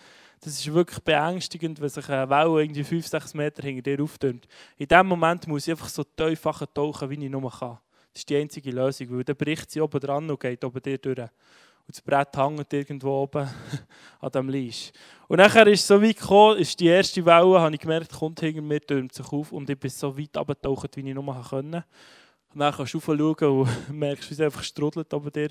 das 0.40 0.52
ist 0.52 0.72
wirklich 0.72 1.00
beängstigend, 1.00 1.80
wenn 1.80 1.88
sich 1.88 2.08
eine 2.08 2.30
Welle 2.30 2.62
irgendwie 2.62 2.84
5, 2.84 3.06
6 3.06 3.34
Meter 3.34 3.62
hinter 3.62 3.82
dir 3.82 4.02
auftürmt. 4.02 4.46
In 4.76 4.86
dem 4.86 5.06
Moment 5.06 5.46
muss 5.48 5.66
ich 5.66 5.72
einfach 5.72 5.88
so 5.88 6.04
tief 6.04 6.42
tauchen, 6.42 7.10
wie 7.10 7.24
ich 7.24 7.30
nur 7.30 7.50
kann. 7.50 7.78
Das 8.12 8.20
ist 8.20 8.28
die 8.30 8.36
einzige 8.36 8.70
Lösung, 8.70 9.10
weil 9.10 9.24
dann 9.24 9.36
bricht 9.36 9.70
sie 9.70 9.80
oben 9.80 10.00
dran 10.00 10.30
und 10.30 10.40
geht 10.40 10.64
oben 10.64 10.80
dir 10.80 10.98
durch. 10.98 11.18
Und 11.18 11.96
das 11.96 12.02
Brett 12.02 12.36
hängt 12.36 12.72
irgendwo 12.72 13.22
oben 13.22 13.48
an 14.20 14.30
dem 14.30 14.48
Leis. 14.48 14.92
Und 15.26 15.38
nachher 15.38 15.66
ist 15.66 15.80
es 15.80 15.86
so 15.86 16.02
weit 16.02 16.18
gekommen, 16.18 16.58
ist 16.58 16.78
die 16.78 16.86
erste 16.86 17.24
Welle, 17.24 17.60
habe 17.60 17.74
ich 17.74 17.80
gemerkt, 17.80 18.12
kommt 18.12 18.40
hinter 18.40 18.60
mir, 18.60 18.80
türmt 18.80 19.14
sich 19.14 19.26
auf 19.32 19.52
und 19.52 19.70
ich 19.70 19.78
bin 19.78 19.90
so 19.90 20.16
weit 20.16 20.36
abgetaucht, 20.36 20.96
wie 20.96 21.08
ich 21.08 21.14
nur 21.14 21.42
konnte. 21.42 21.84
Und 22.54 22.60
dann 22.60 22.72
kannst 22.72 22.94
du 22.94 22.98
raufschauen 22.98 23.60
und 23.60 23.90
merkst, 23.92 24.30
wie 24.30 24.34
es 24.34 24.40
einfach 24.40 24.62
strudelt 24.62 25.12
oben 25.12 25.30
dir. 25.32 25.50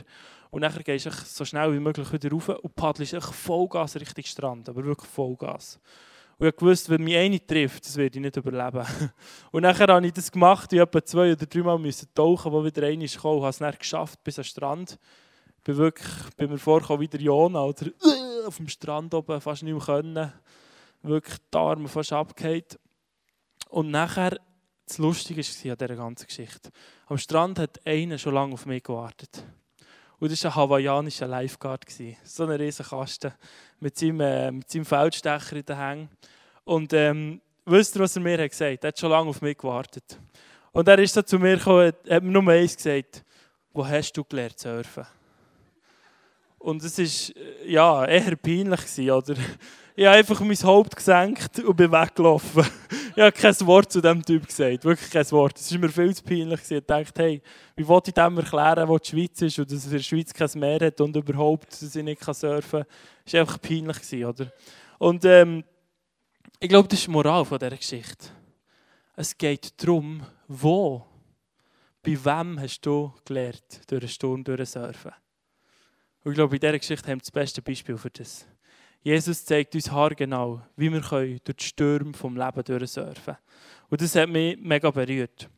Und 0.49 0.61
dann 0.61 0.73
gehst 0.83 1.05
du 1.05 1.11
so 1.11 1.45
schnell 1.45 1.73
wie 1.73 1.79
möglich 1.79 2.11
wieder 2.11 2.31
rauf 2.31 2.49
und 2.49 2.75
paddelst 2.75 3.15
Vollgas 3.15 3.95
Richtung 3.95 4.23
Strand, 4.23 4.69
aber 4.69 4.83
wirklich 4.83 5.09
Vollgas. 5.09 5.79
Und 6.39 6.47
ich 6.47 6.61
wusste, 6.61 6.91
wenn 6.91 7.03
mich 7.03 7.17
eine 7.17 7.43
trifft, 7.43 7.85
das 7.85 7.97
werde 7.97 8.17
ich 8.17 8.21
nicht 8.21 8.37
überleben. 8.37 8.85
Und 9.51 9.63
nachher 9.63 9.87
habe 9.87 10.05
ich 10.05 10.13
das 10.13 10.31
gemacht, 10.31 10.71
ich 10.71 10.79
etwa 10.79 11.03
zwei 11.03 11.31
oder 11.31 11.47
drei 11.47 11.63
Mal 11.63 11.79
müssen 11.79 12.07
tauchen, 12.13 12.51
wo 12.51 12.63
wieder 12.63 12.85
einer 12.85 13.03
ist 13.03 13.15
gekommen, 13.15 13.41
habe 13.41 13.49
es 13.49 13.57
dann 13.57 13.73
geschafft 13.77 14.23
bis 14.23 14.37
am 14.37 14.43
Strand. 14.43 14.99
Ich 15.57 15.63
bin 15.63 15.77
wirklich, 15.77 16.35
bin 16.35 16.51
mir 16.51 16.59
vorgekommen 16.59 17.01
wie 17.01 17.07
der 17.07 17.21
Jona, 17.21 17.63
oder 17.63 17.87
auf 18.45 18.57
dem 18.57 18.67
Strand 18.67 19.15
oben, 19.15 19.41
fast 19.41 19.63
nicht 19.63 19.73
mehr 19.73 19.83
können. 19.83 20.31
Wirklich 21.01 21.37
die 21.51 21.57
Arme 21.57 21.87
fast 21.87 22.13
abgehakt. 22.13 22.79
Und 23.69 23.89
nachher, 23.89 24.37
das 24.87 24.97
Lustige 24.99 25.41
war 25.41 25.71
an 25.71 25.77
dieser 25.77 25.95
ganzen 25.95 26.27
Geschichte. 26.27 26.69
Am 27.07 27.17
Strand 27.17 27.59
hat 27.59 27.85
einer 27.85 28.17
schon 28.17 28.33
lange 28.33 28.53
auf 28.53 28.65
mich 28.65 28.83
gewartet. 28.83 29.43
Und 30.19 30.31
das 30.31 30.43
war 30.45 30.51
ein 30.51 30.55
hawaiianischer 30.55 31.27
Lifeguard. 31.27 31.85
So 32.23 32.43
ein 32.45 32.51
riesen 32.51 32.85
Kasten 32.85 33.33
mit 33.79 33.97
seinem, 33.97 34.21
äh, 34.21 34.51
mit 34.51 34.69
seinem 34.69 34.85
Feldstecher 34.85 35.57
in 35.57 35.65
den 35.65 35.77
Hängen. 35.77 36.09
Und 36.63 36.93
ähm, 36.93 37.41
wisst 37.65 37.95
ihr, 37.95 38.01
was 38.01 38.15
er 38.15 38.21
mir 38.21 38.41
hat 38.41 38.49
gesagt? 38.49 38.83
Er 38.83 38.87
hat 38.87 38.99
schon 38.99 39.11
lange 39.11 39.29
auf 39.29 39.41
mich 39.41 39.57
gewartet. 39.57 40.17
Und 40.71 40.87
er 40.87 40.99
ist 40.99 41.13
so 41.13 41.21
zu 41.21 41.37
mir 41.37 41.57
gekommen, 41.57 41.91
hat 42.09 42.23
mir 42.23 42.31
nur 42.31 42.51
eins 42.51 42.75
gesagt. 42.75 43.23
Wo 43.73 43.85
hast 43.85 44.13
du 44.13 44.23
gelernt 44.23 44.57
zu 44.57 44.69
surfen? 44.69 45.05
Und 46.59 46.83
es 46.83 46.97
war 46.97 47.43
äh, 47.43 47.71
ja, 47.71 48.05
eher 48.05 48.35
peinlich, 48.37 48.81
gewesen, 48.81 49.11
oder? 49.11 49.35
Ich 49.99 50.05
habe 50.05 50.17
einfach 50.17 50.39
mein 50.41 50.55
Haupt 50.57 50.95
gesenkt 50.95 51.57
und 51.57 51.75
bin 51.75 51.91
weggelaufen. 51.91 52.63
ich 53.15 53.19
habe 53.19 53.31
kein 53.31 53.59
Wort 53.61 53.91
zu 53.91 53.99
diesem 53.99 54.23
Typ 54.23 54.45
gesagt. 54.45 54.85
Wirklich 54.85 55.09
kein 55.09 55.31
Wort. 55.31 55.57
Es 55.57 55.71
war 55.71 55.79
mir 55.79 55.89
viel 55.89 56.15
zu 56.15 56.23
peinlich. 56.23 56.59
Ich 56.69 56.85
dachte, 56.85 57.23
hey, 57.23 57.41
wie 57.75 57.87
wollte 57.87 58.11
ich 58.11 58.13
dem 58.13 58.37
erklären, 58.37 58.87
wo 58.87 58.99
die 58.99 59.09
Schweiz 59.09 59.41
ist 59.41 59.57
und 59.57 59.71
dass 59.71 59.79
es 59.79 59.85
in 59.85 59.91
der 59.93 59.99
Schweiz 60.03 60.31
kein 60.31 60.51
Meer 60.59 60.85
hat 60.85 61.01
und 61.01 61.15
überhaupt, 61.15 61.71
dass 61.71 61.95
ich 61.95 62.03
nicht 62.03 62.23
surfen 62.23 62.83
kann. 62.83 62.85
Es 63.25 63.33
war 63.33 63.39
einfach 63.41 63.59
peinlich, 63.59 64.23
oder? 64.23 64.53
Und 64.99 65.25
ähm, 65.25 65.63
ich 66.59 66.69
glaube, 66.69 66.87
das 66.89 66.99
ist 66.99 67.07
die 67.07 67.11
Moral 67.11 67.43
von 67.43 67.57
dieser 67.57 67.75
Geschichte. 67.75 68.27
Es 69.15 69.35
geht 69.35 69.81
darum, 69.81 70.21
wo, 70.47 71.07
bei 72.03 72.23
wem 72.23 72.59
hast 72.61 72.81
du 72.81 73.15
gelernt, 73.25 73.81
durch 73.87 74.03
einen 74.03 74.09
Sturm 74.09 74.43
durchsurfen. 74.43 75.13
Und 76.23 76.33
ich 76.33 76.35
glaube, 76.35 76.55
in 76.55 76.59
dieser 76.59 76.77
Geschichte 76.77 77.07
haben 77.09 77.17
wir 77.17 77.21
das 77.23 77.31
beste 77.31 77.63
Beispiel 77.63 77.97
für 77.97 78.11
das. 78.11 78.45
Jesus 79.03 79.45
zeigt 79.45 79.73
uns 79.75 79.91
haargenau, 79.91 80.61
wie 80.75 80.91
wir 80.91 81.01
durch 81.01 81.39
die 81.41 81.63
Stürme 81.63 82.13
vom 82.13 82.35
Leben 82.35 82.63
durchsurfen 82.63 83.23
können. 83.23 83.37
Und 83.89 84.01
das 84.01 84.15
hat 84.15 84.29
mich 84.29 84.57
mega 84.59 84.91
berührt. 84.91 85.49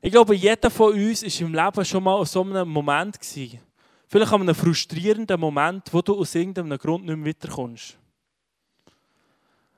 Ich 0.00 0.12
glaube, 0.12 0.34
jeder 0.34 0.70
von 0.70 0.92
uns 0.92 1.22
war 1.22 1.46
im 1.46 1.54
Leben 1.54 1.84
schon 1.84 2.04
mal 2.04 2.18
in 2.18 2.26
so 2.26 2.42
einem 2.42 2.68
Moment. 2.68 3.20
Gewesen. 3.20 3.60
Vielleicht 4.06 4.32
an 4.32 4.40
einem 4.40 4.54
frustrierenden 4.54 5.38
Moment, 5.38 5.92
wo 5.92 6.00
du 6.00 6.18
aus 6.18 6.34
irgendeinem 6.34 6.78
Grund 6.78 7.04
nicht 7.04 7.16
mehr 7.16 7.28
weiterkommst. 7.28 7.98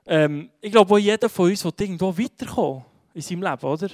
Ähm, 0.07 0.51
ich 0.61 0.71
glaube, 0.71 1.01
jeder 1.01 1.29
von 1.29 1.51
uns 1.51 1.65
will 1.65 1.73
irgendwo 1.79 2.17
weiterkommen 2.17 2.85
in 3.15 3.23
seinem 3.23 3.43
Leben, 3.43 3.67
oder? 3.67 3.91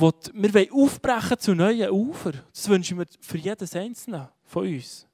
wir 0.00 0.54
wollen 0.54 0.72
aufbrechen 0.72 1.38
zu 1.40 1.54
neuen 1.54 1.90
Ufern. 1.90 2.40
Das 2.54 2.68
wünschen 2.68 2.98
wir 2.98 3.06
für 3.20 3.38
jedes 3.38 3.74
Einzelne 3.74 4.30
von 4.44 4.66
uns. 4.66 5.07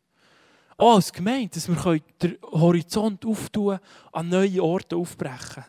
Auch 0.77 0.97
als 0.97 1.13
Gemeinde, 1.13 1.51
dass 1.55 1.69
wir 1.69 2.01
den 2.23 2.39
Horizont 2.43 3.25
auftun, 3.25 3.79
an 4.13 4.29
neue 4.29 4.63
Orte 4.63 4.97
aufbrechen. 4.97 5.65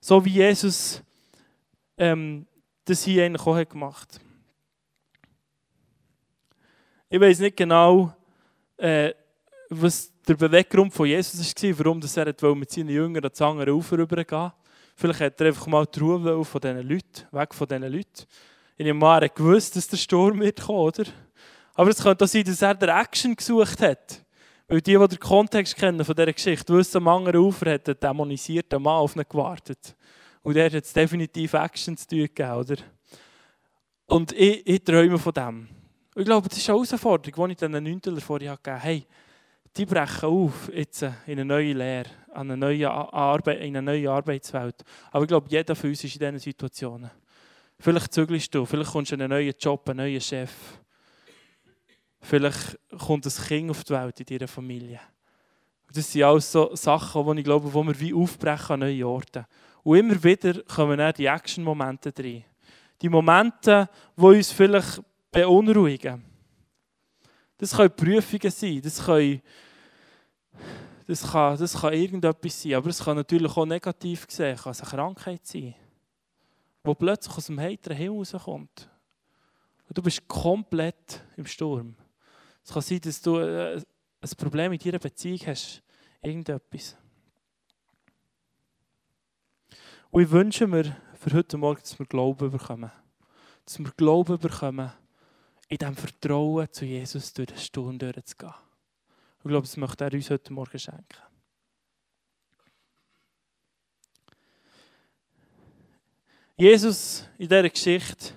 So 0.00 0.24
wie 0.24 0.30
Jesus 0.30 1.02
ähm, 1.96 2.46
das 2.84 3.04
hier 3.04 3.24
eigentlich 3.24 3.46
auch 3.46 3.68
gemacht 3.68 4.14
hat. 4.14 4.20
Ich 7.08 7.20
weiß 7.20 7.38
nicht 7.40 7.56
genau, 7.56 8.14
äh, 8.76 9.12
was 9.70 10.12
der 10.26 10.34
Beweggrund 10.34 10.92
von 10.92 11.06
Jesus 11.06 11.54
war, 11.62 11.78
warum 11.78 12.00
er 12.02 12.54
mit 12.54 12.70
seinen 12.70 12.88
Jüngern 12.88 13.30
andere 13.38 13.74
Ufer 13.74 13.98
rübergehen 13.98 14.52
Vielleicht 14.96 15.20
hat 15.20 15.40
er 15.40 15.48
einfach 15.48 15.66
mal 15.66 15.86
die 15.86 15.98
Ruhe 15.98 16.44
von 16.44 16.60
diesen 16.60 16.88
Leuten, 16.88 17.26
weg 17.32 17.54
von 17.54 17.66
diesen 17.66 17.92
Leuten. 17.92 18.24
In 18.76 18.86
einem 18.86 18.98
Mal 18.98 19.28
gewusst, 19.28 19.76
dass 19.76 19.88
der 19.88 19.96
Sturm 19.96 20.40
wird 20.40 20.60
kommen, 20.62 20.78
oder? 20.78 21.04
Aber 21.74 21.90
es 21.90 22.02
könnte 22.02 22.24
auch 22.24 22.28
sein, 22.28 22.44
dass 22.44 22.62
er 22.62 22.74
der 22.74 22.96
Action 23.00 23.34
gesucht 23.34 23.80
hat. 23.80 24.23
Weil 24.66 24.80
die, 24.80 24.96
die 24.96 25.08
den 25.08 25.18
Kontext 25.18 25.76
kennen 25.76 26.04
von 26.04 26.14
dieser 26.14 26.32
Geschichte, 26.32 26.74
wissen, 26.74 26.98
am 26.98 27.08
anderen 27.08 27.40
Ufer 27.40 27.72
hat 27.72 27.88
ein 27.88 27.96
dämonisierter 28.00 28.78
Mann 28.78 28.94
auf 28.94 29.14
ihn 29.14 29.24
gewartet. 29.28 29.94
Und 30.42 30.54
der 30.54 30.70
hat 30.70 30.96
definitiv 30.96 31.52
Action 31.52 31.96
zu 31.96 32.08
tun 32.08 32.18
gegeben, 32.18 32.52
oder? 32.52 32.76
Und 34.06 34.32
ich, 34.32 34.66
ich 34.66 34.84
träume 34.84 35.18
von 35.18 35.32
dem. 35.32 35.68
Und 36.14 36.22
ich 36.22 36.24
glaube, 36.24 36.48
das 36.48 36.58
ist 36.58 36.68
eine 36.68 36.78
Herausforderung, 36.78 37.48
die 37.48 37.52
ich 37.52 37.58
den 37.58 37.72
Neunteler 37.72 38.20
vorher 38.20 38.56
gegeben 38.56 38.76
habe. 38.76 38.84
Hey, 38.84 39.06
die 39.76 39.86
brechen 39.86 40.28
auf 40.28 40.70
jetzt 40.72 41.02
in 41.02 41.12
eine 41.26 41.44
neue 41.44 41.72
Lehre, 41.72 42.10
an 42.32 42.50
eine 42.50 42.56
neue 42.56 42.90
Arbeit, 42.90 43.60
in 43.60 43.76
eine 43.76 43.82
neue 43.82 44.10
Arbeitswelt. 44.10 44.84
Aber 45.10 45.24
ich 45.24 45.28
glaube, 45.28 45.48
jeder 45.50 45.74
von 45.74 45.90
uns 45.90 46.04
ist 46.04 46.14
in 46.14 46.20
diesen 46.20 46.38
Situationen. 46.38 47.10
Vielleicht 47.78 48.14
zügelst 48.14 48.54
du, 48.54 48.64
vielleicht 48.64 48.92
kommst 48.92 49.10
du 49.10 49.16
in 49.16 49.22
einen 49.22 49.30
neuen 49.30 49.54
Job, 49.58 49.88
einen 49.88 49.98
neuen 49.98 50.20
Chef. 50.20 50.50
Vielleicht 52.24 52.78
kommt 52.98 53.26
ein 53.26 53.44
Kind 53.46 53.70
auf 53.70 53.84
die 53.84 53.92
Welt 53.92 54.18
in 54.18 54.26
deiner 54.26 54.48
Familie. 54.48 54.98
Das 55.92 56.10
sind 56.10 56.22
alles 56.22 56.50
so 56.50 56.74
Sachen, 56.74 57.26
die 57.26 57.40
ich 57.40 57.44
glaube, 57.44 57.72
wo 57.72 57.82
wir 57.82 58.00
wie 58.00 58.14
aufbrechen 58.14 58.72
an 58.72 58.80
neue 58.80 59.06
Orte. 59.06 59.46
Und 59.82 59.98
immer 59.98 60.24
wieder 60.24 60.62
kommen 60.62 60.96
dann 60.96 61.12
die 61.12 61.26
Action-Momente 61.26 62.12
drin. 62.12 62.42
Die 63.02 63.10
Momente, 63.10 63.90
die 64.16 64.22
uns 64.22 64.50
vielleicht 64.50 65.02
beunruhigen. 65.30 66.24
Das 67.58 67.76
können 67.76 67.94
Prüfungen 67.94 68.50
sein, 68.50 68.80
das, 68.82 69.04
können, 69.04 69.42
das, 71.06 71.30
kann, 71.30 71.58
das 71.58 71.78
kann 71.78 71.92
irgendetwas 71.92 72.62
sein, 72.62 72.74
aber 72.74 72.88
es 72.88 73.04
kann 73.04 73.16
natürlich 73.16 73.54
auch 73.54 73.66
negativ 73.66 74.26
gesehen, 74.26 74.56
kann 74.56 74.74
eine 74.74 74.88
Krankheit 74.88 75.46
sein, 75.46 75.74
die 76.86 76.94
plötzlich 76.94 77.36
aus 77.36 77.46
dem 77.46 77.60
heiteren 77.60 77.98
Himmel 77.98 78.18
rauskommt. 78.18 78.88
Und 79.86 79.98
du 79.98 80.02
bist 80.02 80.26
komplett 80.26 81.22
im 81.36 81.44
Sturm. 81.44 81.94
Es 82.64 82.72
kann 82.72 82.82
sein, 82.82 83.00
dass 83.00 83.20
du 83.20 83.38
äh, 83.38 83.80
ein 84.20 84.30
Problem 84.38 84.72
in 84.72 84.78
deiner 84.78 84.98
Beziehung 84.98 85.40
hast, 85.46 85.82
irgendetwas. 86.22 86.96
Und 90.10 90.22
ich 90.22 90.30
wünsche 90.30 90.66
mir 90.66 90.96
für 91.14 91.32
heute 91.34 91.58
Morgen, 91.58 91.80
dass 91.80 91.98
wir 91.98 92.06
Glauben 92.06 92.50
bekommen. 92.50 92.90
Dass 93.64 93.78
wir 93.78 93.90
Glauben 93.96 94.38
bekommen, 94.38 94.92
in 95.68 95.76
diesem 95.76 95.96
Vertrauen 95.96 96.72
zu 96.72 96.84
Jesus 96.86 97.32
durch 97.34 97.48
den 97.48 97.58
Sturm 97.58 97.98
durchzugehen. 97.98 98.54
Ich 99.38 99.44
glaube, 99.44 99.66
das 99.66 99.76
möchte 99.76 100.04
er 100.04 100.12
uns 100.12 100.30
heute 100.30 100.52
Morgen 100.52 100.78
schenken. 100.78 101.18
Jesus 106.56 107.28
in 107.36 107.48
dieser 107.48 107.68
Geschichte 107.68 108.32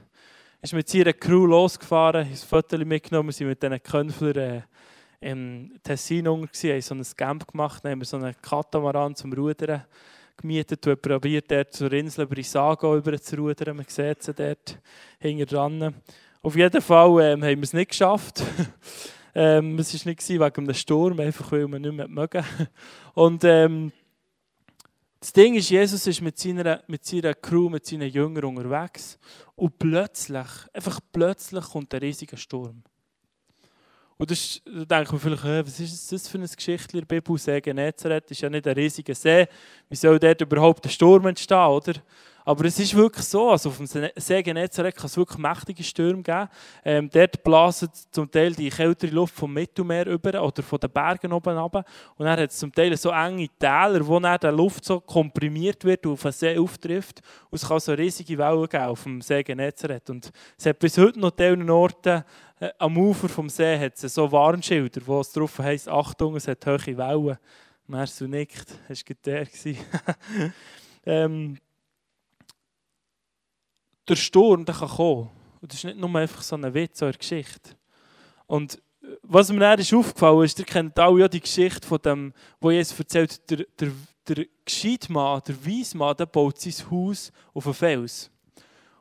ist 0.67 0.74
mit 0.74 0.89
seiner 0.89 1.13
Crew 1.13 1.45
losgefahren, 1.45 2.29
ist 2.29 2.43
ein 2.43 2.47
Foto 2.50 2.77
mitgenommen, 2.77 3.31
sie 3.31 3.45
mit 3.45 3.63
diesen 3.63 3.81
Könflern 3.81 4.36
äh, 4.36 4.62
im 5.21 5.71
Tessin 5.81 6.27
unter, 6.27 6.51
haben 6.51 6.81
so 6.81 6.93
ein 6.93 7.05
Camp 7.15 7.47
gemacht, 7.50 7.86
haben 7.86 8.03
so 8.03 8.17
einen 8.17 8.36
Katamaran 8.41 9.15
zum 9.15 9.31
Rudern 9.31 9.86
gemietet 10.36 10.86
und 10.86 11.01
probiert, 11.01 11.50
dort 11.50 11.71
zur 11.71 11.93
Insel 11.93 12.27
Brissago 12.27 12.97
über 12.97 13.17
zu 13.17 13.38
rudern. 13.38 13.77
Man 13.77 13.86
sieht 13.88 14.24
sie 14.24 14.33
dort 14.33 14.77
hinten 15.19 15.45
dran. 15.45 15.95
Auf 16.41 16.57
jeden 16.57 16.81
Fall 16.81 17.21
ähm, 17.21 17.43
haben 17.45 17.59
wir 17.59 17.63
es 17.63 17.71
nicht 17.71 17.91
geschafft. 17.91 18.43
ähm, 19.36 19.79
es 19.79 19.93
war 19.93 20.12
nicht 20.12 20.29
wegen 20.29 20.43
einem 20.43 20.74
Sturm, 20.74 21.17
einfach 21.21 21.50
weil 21.50 21.65
wir 21.65 21.79
nicht 21.79 21.93
mehr 21.93 22.09
mögen. 22.09 22.43
Und 23.13 23.45
ähm, 23.45 23.93
das 25.19 25.33
Ding 25.33 25.55
ist, 25.55 25.69
Jesus 25.69 26.05
ist 26.05 26.21
mit 26.21 26.38
seiner, 26.38 26.83
mit 26.88 27.03
seiner 27.05 27.33
Crew, 27.33 27.69
mit 27.69 27.86
seinen 27.86 28.09
Jüngern 28.09 28.45
unterwegs 28.45 29.17
und 29.55 29.77
plötzlich, 29.79 30.47
einfach 30.74 31.00
plötzlich 31.12 31.65
kommt 31.65 31.93
ein 31.93 32.01
riesiger 32.01 32.38
Sturm. 32.38 32.83
Und 34.17 34.31
das, 34.31 34.62
da 34.65 34.86
denkt 34.86 35.12
man 35.12 35.21
vielleicht, 35.21 35.43
was 35.43 35.79
ist 35.79 36.12
das 36.12 36.27
für 36.27 36.39
eine 36.39 36.47
Geschichte 36.47 36.97
in 36.97 37.05
Bibel? 37.05 37.38
See 37.38 37.62
Genezareth 37.62 38.31
ist 38.31 38.41
ja 38.41 38.50
nicht 38.50 38.67
ein 38.67 38.75
riesiger 38.75 39.13
See. 39.13 39.47
Wie 39.89 39.95
soll 39.95 40.17
dort 40.17 40.41
überhaupt 40.41 40.86
ein 40.86 40.89
Sturm 40.89 41.27
entstehen, 41.27 41.67
oder? 41.67 41.93
Aber 42.47 42.63
es 42.63 42.79
ist 42.79 42.95
wirklich 42.95 43.25
so, 43.25 43.49
also 43.49 43.67
auf 43.67 43.75
dem 43.75 43.87
See 43.87 44.41
kann 44.41 44.55
es 44.55 45.17
wirklich 45.17 45.37
mächtige 45.37 45.83
Stürme 45.83 46.23
geben. 46.23 46.47
Ähm, 46.85 47.09
dort 47.11 47.43
blasen 47.43 47.89
zum 48.09 48.31
Teil 48.31 48.53
die 48.53 48.69
kältere 48.69 49.11
Luft 49.11 49.35
vom 49.35 49.51
Mittelmeer 49.53 50.07
über 50.07 50.41
oder 50.41 50.63
von 50.63 50.79
den 50.79 50.89
Bergen 50.89 51.33
oben 51.33 51.57
runter. 51.57 51.83
Und 52.15 52.25
dann 52.25 52.39
hat 52.39 52.49
es 52.49 52.57
zum 52.57 52.71
Teil 52.71 52.95
so 52.95 53.09
enge 53.09 53.49
Täler, 53.59 54.07
wo 54.07 54.17
dann 54.21 54.39
die 54.41 54.47
Luft 54.47 54.85
so 54.85 55.01
komprimiert 55.01 55.83
wird 55.83 56.05
und 56.05 56.13
auf 56.13 56.21
den 56.21 56.31
See 56.31 56.57
auftrifft. 56.57 57.19
Und 57.49 57.61
es 57.61 57.67
kann 57.67 57.81
so 57.81 57.91
riesige 57.91 58.37
Wellen 58.37 58.69
geben 58.69 58.85
auf 58.85 59.03
dem 59.03 59.19
See. 59.19 59.43
Und 60.07 60.31
es 60.57 60.65
hat 60.65 60.79
bis 60.79 60.97
heute 60.97 61.19
noch 61.19 61.37
an 61.37 61.69
Orten 61.69 62.23
äh, 62.61 62.69
am 62.77 62.97
Ufer 62.97 63.27
vom 63.27 63.49
See 63.49 63.77
hat 63.77 64.01
es 64.01 64.13
so 64.13 64.31
Warnschilder, 64.31 65.01
wo 65.05 65.19
es 65.19 65.33
drauf 65.33 65.59
heisst, 65.59 65.89
Achtung, 65.89 66.37
es 66.37 66.47
hat 66.47 66.65
hohe 66.65 66.97
Wellen. 66.97 67.37
Merst 67.87 68.21
du 68.21 68.27
nickt, 68.29 68.69
das 68.87 69.03
war 69.05 69.15
der. 69.25 69.47
ähm, 71.05 71.57
der 74.07 74.15
Sturm 74.15 74.65
der 74.65 74.75
kann 74.75 74.89
kommen. 74.89 75.29
Und 75.61 75.71
das 75.71 75.79
ist 75.79 75.85
nicht 75.85 75.97
nur 75.97 76.13
einfach 76.15 76.41
so 76.41 76.55
ein 76.55 76.73
Witz, 76.73 76.99
so 76.99 77.05
eine 77.05 77.13
Geschichte. 77.13 77.71
Und 78.45 78.75
äh, 79.01 79.07
was 79.23 79.51
mir 79.51 79.59
dann 79.59 79.79
ist 79.79 79.93
aufgefallen 79.93 80.43
ist, 80.43 80.59
ihr 80.59 80.65
kennt 80.65 80.97
alle 80.99 81.21
ja 81.21 81.27
die 81.27 81.41
Geschichte 81.41 81.87
von 81.87 81.99
dem, 82.01 82.33
wo 82.59 82.71
Jesus 82.71 82.97
erzählt, 82.97 83.49
der, 83.49 83.65
der, 83.79 83.91
der 84.27 84.45
Gescheitmann, 84.65 85.41
der 85.47 85.65
Weismann, 85.65 86.15
der 86.17 86.25
baut 86.25 86.59
sein 86.59 86.91
Haus 86.91 87.31
auf 87.53 87.65
einen 87.65 87.73
Fels. 87.73 88.29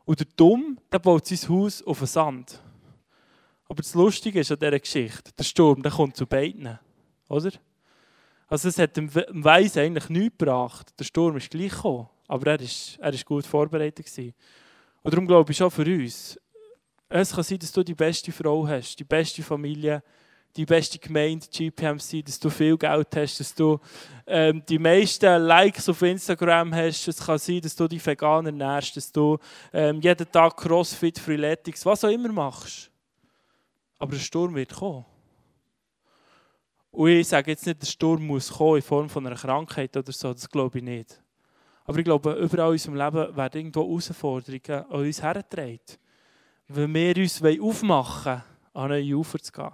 Und 0.05 0.21
der 0.21 0.27
Dumm, 0.37 0.79
der 0.91 0.99
baut 0.99 1.27
sein 1.27 1.49
Haus 1.49 1.83
auf 1.83 1.99
einen 1.99 2.07
Sand. 2.07 2.61
Aber 3.69 3.83
das 3.83 3.95
Lustige 3.95 4.41
ist 4.41 4.53
an 4.53 4.59
dieser 4.59 4.79
Geschichte, 4.79 5.33
der 5.37 5.45
Sturm, 5.45 5.83
der 5.83 5.91
kommt 5.91 6.17
zu 6.17 6.27
beiden. 6.27 6.79
Oder? 7.29 7.51
Also 8.49 8.69
es 8.69 8.79
hat 8.79 8.97
dem 8.97 9.13
Weisen 9.13 9.81
eigentlich 9.81 10.09
nichts 10.09 10.39
gebracht. 10.39 10.95
Der 10.99 11.05
Sturm 11.05 11.37
ist 11.37 11.51
gleich 11.51 11.73
gekommen, 11.73 12.09
aber 12.29 12.53
er 12.53 12.61
ist, 12.61 12.97
er 13.01 13.13
ist 13.13 13.27
gut 13.27 13.45
vorbereitet 13.45 14.07
gewesen. 14.07 14.35
Und 15.07 15.13
darum 15.15 15.29
glaube 15.29 15.53
ich 15.53 15.57
schon 15.57 15.71
für 15.71 15.85
uns, 15.85 16.37
es 17.09 17.33
kann 17.33 17.45
sein, 17.45 17.61
dass 17.61 17.71
du 17.71 17.85
die 17.85 17.95
beste 17.95 18.33
Frau 18.33 18.67
hast, 18.67 18.97
die 18.97 19.05
beste 19.05 19.41
Familie, 19.41 20.03
die 20.57 20.67
beste 20.67 20.99
Gemeinde, 20.99 21.47
GPMC, 21.47 22.25
dass 22.25 22.41
du 22.41 22.51
viel 22.51 22.77
Geld 22.77 23.15
hast, 23.15 23.39
dass 23.39 23.55
du 23.55 23.79
ähm, 24.27 24.65
die 24.69 24.81
meisten 24.81 25.43
Likes 25.45 25.89
auf 25.89 26.03
Instagram 26.03 26.75
hast. 26.75 27.07
Es 27.07 27.25
kann 27.25 27.39
sein, 27.39 27.61
dass 27.61 27.77
du 27.77 27.87
die 27.87 28.05
Veganer 28.05 28.49
ernährst, 28.49 28.97
dass 28.97 29.13
du 29.13 29.39
ähm, 29.73 30.01
jeden 30.01 30.29
Tag 30.29 30.57
Crossfit, 30.57 31.21
Freeletics, 31.21 31.87
was 31.87 32.03
auch 32.03 32.11
immer 32.11 32.33
machst. 32.33 32.91
Aber 34.01 34.11
der 34.11 34.19
Sturm 34.19 34.57
wird 34.57 34.75
kommen. 34.75 35.05
Und 36.91 37.11
ich 37.11 37.29
sage 37.29 37.53
jetzt 37.53 37.65
nicht, 37.65 37.81
der 37.81 37.87
Sturm 37.87 38.27
muss 38.27 38.51
kommen 38.51 38.79
in 38.79 38.83
Form 38.83 39.09
von 39.09 39.25
einer 39.25 39.37
Krankheit 39.37 39.97
oder 39.97 40.11
so, 40.11 40.33
das 40.33 40.51
glaube 40.51 40.79
ich 40.79 40.85
nicht. 40.85 41.23
Aber 41.87 41.99
ich 41.99 42.05
glaube, 42.05 42.33
überall 42.33 42.69
in 42.69 42.73
unserem 42.73 42.97
Leben 42.97 43.37
werden 43.37 43.59
irgendwo 43.59 43.83
Herausforderungen 43.83 44.91
an 44.91 45.01
uns 45.01 45.23
hergetragen. 45.23 45.81
Wenn 46.69 46.95
wir 46.95 47.17
uns 47.17 47.43
aufmachen 47.43 48.33
wollen, 48.33 48.43
an 48.73 48.89
neue 48.89 49.15
Ufer 49.17 49.39
zu 49.39 49.53
gehen. 49.53 49.71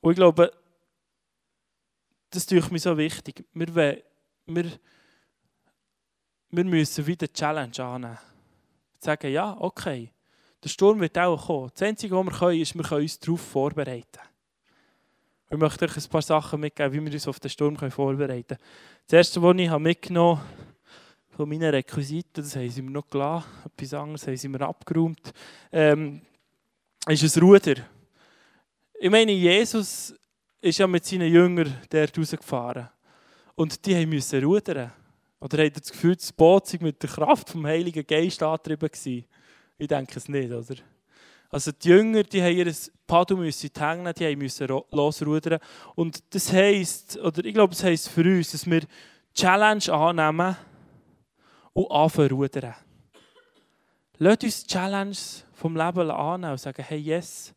Und 0.00 0.12
ich 0.12 0.16
glaube, 0.16 0.52
das 2.30 2.44
ist 2.44 2.70
mir 2.70 2.78
so 2.78 2.96
wichtig. 2.96 3.44
Wir, 3.54 4.02
wir, 4.46 4.72
wir 6.50 6.64
müssen 6.64 7.06
wieder 7.06 7.32
Challenge 7.32 7.78
annehmen. 7.78 8.18
Sagen, 8.98 9.32
ja, 9.32 9.56
okay, 9.58 10.12
der 10.62 10.68
Sturm 10.68 11.00
wird 11.00 11.16
auch 11.18 11.46
kommen. 11.46 11.70
Das 11.72 11.82
Einzige, 11.82 12.14
was 12.16 12.26
wir 12.26 12.38
können, 12.38 12.60
ist, 12.60 12.74
wir 12.74 12.82
können 12.82 13.02
uns 13.02 13.18
darauf 13.18 13.40
vorbereiten. 13.40 14.20
Ich 15.50 15.56
möchte 15.56 15.86
euch 15.86 15.96
ein 15.96 16.10
paar 16.10 16.20
Sachen 16.20 16.60
mitgeben, 16.60 16.92
wie 16.92 17.04
wir 17.06 17.12
uns 17.12 17.26
auf 17.26 17.40
den 17.40 17.48
Sturm 17.48 17.76
vorbereiten 17.90 18.48
können. 18.48 18.60
Das 19.06 19.12
erste, 19.14 19.42
was 19.42 19.56
ich 19.56 19.78
mitgenommen 19.78 20.40
habe, 20.40 20.48
von 21.36 21.48
meinen 21.48 21.70
Requisiten, 21.70 22.42
das 22.42 22.54
haben 22.54 22.68
sie 22.68 22.82
mir 22.82 22.90
noch 22.90 23.08
gelassen, 23.08 23.48
etwas 23.64 23.94
anderes 23.94 24.26
haben 24.26 24.36
sie 24.36 24.48
mir 24.48 24.60
abgeräumt, 24.60 25.32
ähm, 25.72 26.20
ist 27.06 27.36
ein 27.36 27.42
Ruder. 27.42 27.76
Ich 29.00 29.10
meine, 29.10 29.32
Jesus 29.32 30.14
ist 30.60 30.78
ja 30.78 30.86
mit 30.86 31.06
seinen 31.06 31.32
Jüngern 31.32 31.80
dort 31.88 32.18
rausgefahren. 32.18 32.90
Und 33.54 33.86
die 33.86 34.04
mussten 34.04 34.44
rudern. 34.44 34.92
Oder 35.40 35.64
habt 35.64 35.76
ihr 35.76 35.80
das 35.80 35.92
Gefühl, 35.92 36.16
das 36.16 36.32
Boot 36.32 36.66
sei 36.66 36.78
mit 36.80 37.02
der 37.02 37.08
Kraft 37.08 37.50
vom 37.50 37.64
Heiligen 37.64 38.06
Geist 38.06 38.42
angetrieben 38.42 38.88
gewesen? 38.88 39.24
Ich 39.78 39.88
denke 39.88 40.18
es 40.18 40.28
nicht, 40.28 40.52
oder? 40.52 40.74
Also 41.50 41.72
die 41.72 41.88
Jünger, 41.88 42.22
die 42.24 42.42
haben 42.42 42.56
ihr 42.56 42.72
Padu 43.06 43.36
müssen 43.36 43.70
hängen, 43.76 44.12
die 44.14 44.36
müssen 44.36 44.68
losrudern. 44.90 45.60
Und 45.94 46.22
das 46.34 46.52
heisst, 46.52 47.16
oder 47.18 47.44
ich 47.44 47.54
glaube, 47.54 47.72
es 47.72 47.82
heisst 47.82 48.10
für 48.10 48.22
uns, 48.22 48.52
dass 48.52 48.66
wir 48.66 48.82
Challenge 49.34 49.92
annehmen 49.92 50.56
und 51.72 51.90
anfangen 51.90 52.30
rudern. 52.30 52.74
Lasst 54.18 54.44
uns 54.44 54.64
die 54.64 54.66
Challenge 54.66 55.16
vom 55.52 55.76
Leben 55.76 56.10
annehmen 56.10 56.52
und 56.52 56.60
sagen, 56.60 56.84
hey, 56.86 56.98
yes, 56.98 57.54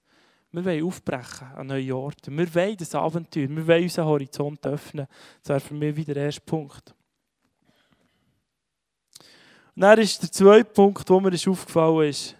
wir 0.51 0.65
wollen 0.65 0.85
aufbrechen 0.85 1.47
an 1.55 1.67
neue 1.67 1.95
Orte. 1.95 2.31
Wir 2.31 2.55
wollen 2.55 2.77
das 2.77 2.93
Abenteuer, 2.93 3.49
wir 3.49 3.67
wollen 3.67 3.83
unseren 3.83 4.05
Horizont 4.05 4.65
öffnen. 4.65 5.07
Das 5.41 5.49
wäre 5.49 5.59
für 5.59 5.73
mich 5.73 5.95
wieder 5.95 6.13
der 6.13 6.25
erste 6.25 6.41
Punkt. 6.41 6.93
Und 9.75 9.81
dann 9.81 9.99
ist 9.99 10.21
der 10.21 10.31
zweite 10.31 10.65
Punkt, 10.65 11.09
der 11.09 11.19
mir 11.19 11.33
aufgefallen 11.33 12.09
ist. 12.09 12.35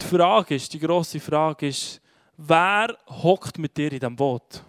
Die 0.00 0.04
Frage 0.04 0.54
ist, 0.54 0.72
die 0.72 0.78
grosse 0.78 1.20
Frage 1.20 1.68
ist, 1.68 2.00
wer 2.36 2.96
hockt 3.08 3.58
mit 3.58 3.76
dir 3.76 3.92
in 3.92 3.98
diesem 3.98 4.16
Boot? 4.16 4.62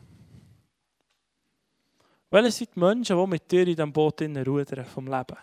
Welche 2.30 2.52
sind 2.52 2.76
die 2.76 2.80
Menschen, 2.80 3.18
die 3.18 3.28
mit 3.28 3.52
dir 3.52 3.62
in 3.62 3.76
diesem 3.76 3.94
Boot 3.94 4.22
rudern 4.22 4.86
vom 4.86 5.08
Leben? 5.08 5.38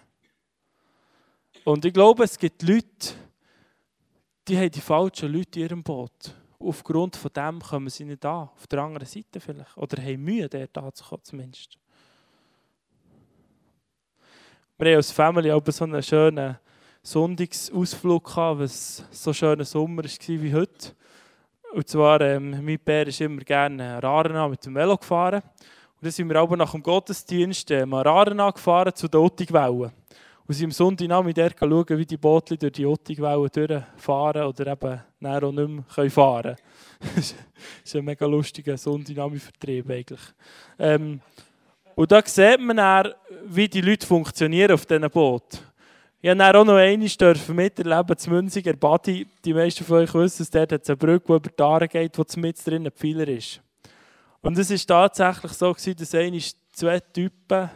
Und 1.64 1.84
ich 1.84 1.92
glaube, 1.92 2.24
es 2.24 2.38
gibt 2.38 2.62
Leute, 2.62 3.14
die 4.46 4.56
haben 4.56 4.70
die 4.70 4.80
falschen 4.80 5.32
Leute 5.32 5.60
in 5.60 5.66
ihrem 5.66 5.82
Boot. 5.82 6.34
Aufgrund 6.58 7.16
von 7.16 7.32
dem 7.32 7.60
kommen 7.60 7.88
sie 7.88 8.04
nicht 8.04 8.24
an, 8.24 8.48
auf 8.54 8.66
der 8.66 8.80
anderen 8.80 9.06
Seite 9.06 9.40
vielleicht. 9.40 9.76
Oder 9.76 10.02
haben 10.02 10.22
Mühe, 10.22 10.48
dort 10.48 10.76
anzukommen 10.76 11.24
zumindest. 11.24 11.78
Wir 14.76 14.90
haben 14.90 14.96
als 14.96 15.12
Familie 15.12 15.54
auch 15.54 15.62
so 15.66 15.84
einen 15.84 16.02
schönen 16.02 16.58
Sonntagsausflug 17.06 18.24
gehabt, 18.24 18.60
was 18.60 19.04
so 19.10 19.30
schöner 19.34 19.66
Sommer 19.66 20.04
war 20.04 20.10
wie 20.26 20.54
heute. 20.54 20.92
Und 21.74 21.86
zwar, 21.86 22.18
ähm, 22.22 22.64
mein 22.64 22.78
Pär 22.78 23.06
ist 23.06 23.20
immer 23.20 23.42
gerne 23.42 24.02
Rarena 24.02 24.48
mit 24.48 24.64
dem 24.64 24.74
Velo 24.74 24.96
gefahren. 24.96 25.42
Und 25.42 26.00
dann 26.00 26.10
sind 26.10 26.30
wir 26.30 26.36
aber 26.36 26.56
nach 26.56 26.72
dem 26.72 26.82
Gottesdienst 26.82 27.70
äh, 27.72 27.82
Rarena 27.82 28.50
gefahren 28.50 28.94
zu 28.94 29.06
den 29.06 29.20
Ottigwellen. 29.20 29.92
Und 30.46 30.54
sind 30.54 30.64
am 30.64 30.70
Sonntagabend 30.70 31.36
schauen, 31.36 31.98
wie 31.98 32.06
die 32.06 32.16
Boote 32.16 32.56
durch 32.56 32.72
die 32.72 32.86
Ottigwellen 32.86 33.50
durchfahren 33.52 34.44
oder 34.44 34.72
eben 34.72 35.00
auch 35.26 35.52
nicht 35.52 35.68
mehr 35.96 36.10
fahren 36.10 36.42
können. 36.42 36.56
das 37.16 37.34
ist 37.84 37.96
ein 37.96 38.04
mega 38.06 38.24
lustiger 38.24 38.78
Sonntagabend-Vertrieb 38.78 39.90
eigentlich. 39.90 40.22
Ähm, 40.78 41.20
und 41.94 42.10
da 42.10 42.22
sieht 42.24 42.60
man 42.60 42.78
dann, 42.78 43.12
wie 43.44 43.68
die 43.68 43.82
Leute 43.82 44.06
funktionieren 44.06 44.72
auf 44.72 44.86
diesen 44.86 45.10
Booten. 45.10 45.73
Ich 46.26 46.30
durfte 46.30 46.58
auch 46.58 46.64
noch 46.64 46.76
einmal 46.76 47.36
miterleben, 47.48 48.16
zu 48.16 48.30
Münziger 48.30 48.72
Badi. 48.72 49.26
Die 49.44 49.52
meisten 49.52 49.84
von 49.84 49.98
euch 49.98 50.14
wissen, 50.14 50.38
dass 50.50 50.68
dort 50.68 50.88
eine 50.88 50.96
Brücke, 50.96 51.26
die 51.26 51.32
über 51.34 51.50
die 51.50 51.62
Aare 51.62 51.86
geht, 51.86 52.16
wo 52.16 52.24
mit 52.40 52.66
drin 52.66 52.86
ein 52.86 52.92
Pfeiler 52.92 53.28
ist. 53.28 53.60
Und 54.40 54.56
es 54.56 54.70
war 54.70 55.10
tatsächlich 55.10 55.52
so, 55.52 55.74
dass 55.74 56.14
einmal 56.14 56.40
zwei 56.72 57.00
Typen, 57.00 57.68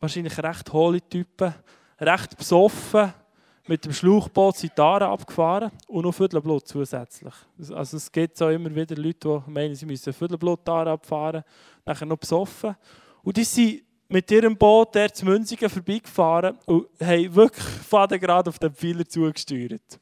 wahrscheinlich 0.00 0.42
recht 0.42 0.72
hohle 0.72 1.02
Typen, 1.02 1.54
recht 2.00 2.34
besoffen, 2.34 3.12
mit 3.66 3.84
dem 3.84 3.92
Schlauchboot 3.92 4.56
sind 4.56 4.72
die 4.78 4.80
abgefahren 4.80 5.70
und 5.86 6.04
noch 6.04 6.14
Viertelblut 6.14 6.66
zusätzlich. 6.66 7.34
Also 7.74 7.98
es 7.98 8.10
gibt 8.10 8.38
so 8.38 8.48
immer 8.48 8.74
wieder 8.74 8.96
Leute, 8.96 9.42
die 9.46 9.50
meinen, 9.50 9.74
sie 9.74 9.84
müssen 9.84 10.14
Viertelblut 10.14 10.66
abfahren, 10.66 11.44
nachher 11.84 12.06
noch 12.06 12.16
besoffen. 12.16 12.74
Und 13.22 13.36
die 13.36 13.44
sind 13.44 13.82
mit 14.14 14.30
ihrem 14.30 14.56
Boot 14.56 14.94
der 14.94 15.12
zu 15.12 15.24
Münzigen 15.24 15.68
vorbeigefahren 15.68 16.56
und 16.66 16.86
haben 17.02 17.34
wirklich 17.34 18.20
gerade 18.20 18.48
auf 18.48 18.60
den 18.60 18.72
Pfeiler 18.72 19.04
zugesteuert. 19.04 19.98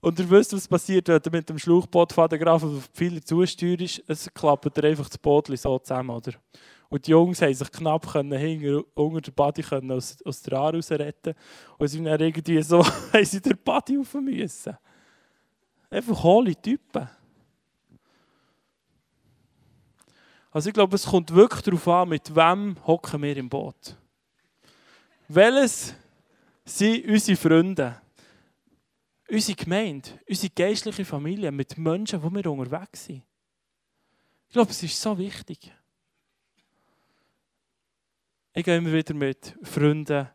Und 0.00 0.18
ihr 0.18 0.28
wisst, 0.28 0.52
was 0.52 0.66
passiert, 0.66 1.06
wenn 1.06 1.20
ihr 1.24 1.30
mit 1.30 1.48
dem 1.48 1.58
Schlauchboot 1.58 2.12
Fadengraf 2.12 2.64
auf 2.64 2.70
den 2.70 2.82
Pfeiler 2.92 3.22
zusteuert, 3.22 4.02
es 4.08 4.28
klappt 4.34 4.84
einfach 4.84 5.08
das 5.08 5.18
Boot 5.18 5.46
so 5.46 5.78
zusammen. 5.78 6.10
Oder? 6.10 6.32
Und 6.88 7.06
die 7.06 7.12
Jungs 7.12 7.40
haben 7.40 7.54
sich 7.54 7.70
knapp 7.70 8.10
können 8.10 8.36
hinter, 8.36 8.82
unter 8.94 9.20
der 9.20 9.30
Body 9.30 9.62
können 9.62 9.92
aus, 9.92 10.16
aus 10.24 10.42
der 10.42 10.58
Aar 10.58 10.74
retten 10.74 11.34
Und 11.78 11.86
sie 11.86 12.02
dann 12.02 12.20
irgendwie 12.20 12.60
so, 12.62 12.84
haben 13.12 13.24
sie 13.24 13.40
den 13.40 13.58
Body 13.64 13.96
rauf 13.96 14.14
müssen. 14.14 14.76
Einfach 15.88 16.20
hohle 16.20 16.56
Typen. 16.56 17.08
Also 20.56 20.70
ich 20.70 20.74
glaube, 20.74 20.96
es 20.96 21.04
kommt 21.04 21.34
wirklich 21.34 21.60
darauf 21.60 21.86
an, 21.86 22.08
mit 22.08 22.34
wem 22.34 22.78
hocken 22.86 23.20
wir 23.20 23.36
im 23.36 23.46
Boot. 23.46 23.94
Welches 25.28 25.94
sind 26.64 27.04
unsere 27.06 27.36
Freunde? 27.36 28.00
Unsere 29.28 29.54
Gemeinde, 29.54 30.08
unsere 30.26 30.50
geistliche 30.54 31.04
Familie 31.04 31.52
mit 31.52 31.76
Menschen, 31.76 32.22
wo 32.22 32.30
wir 32.30 32.50
unterwegs 32.50 33.04
sind. 33.04 33.22
Ich 34.48 34.54
glaube, 34.54 34.70
es 34.70 34.82
ist 34.82 34.98
so 34.98 35.18
wichtig. 35.18 35.70
Ich 38.54 38.64
gehe 38.64 38.78
immer 38.78 38.94
wieder 38.94 39.12
mit 39.12 39.54
Freunden. 39.62 40.26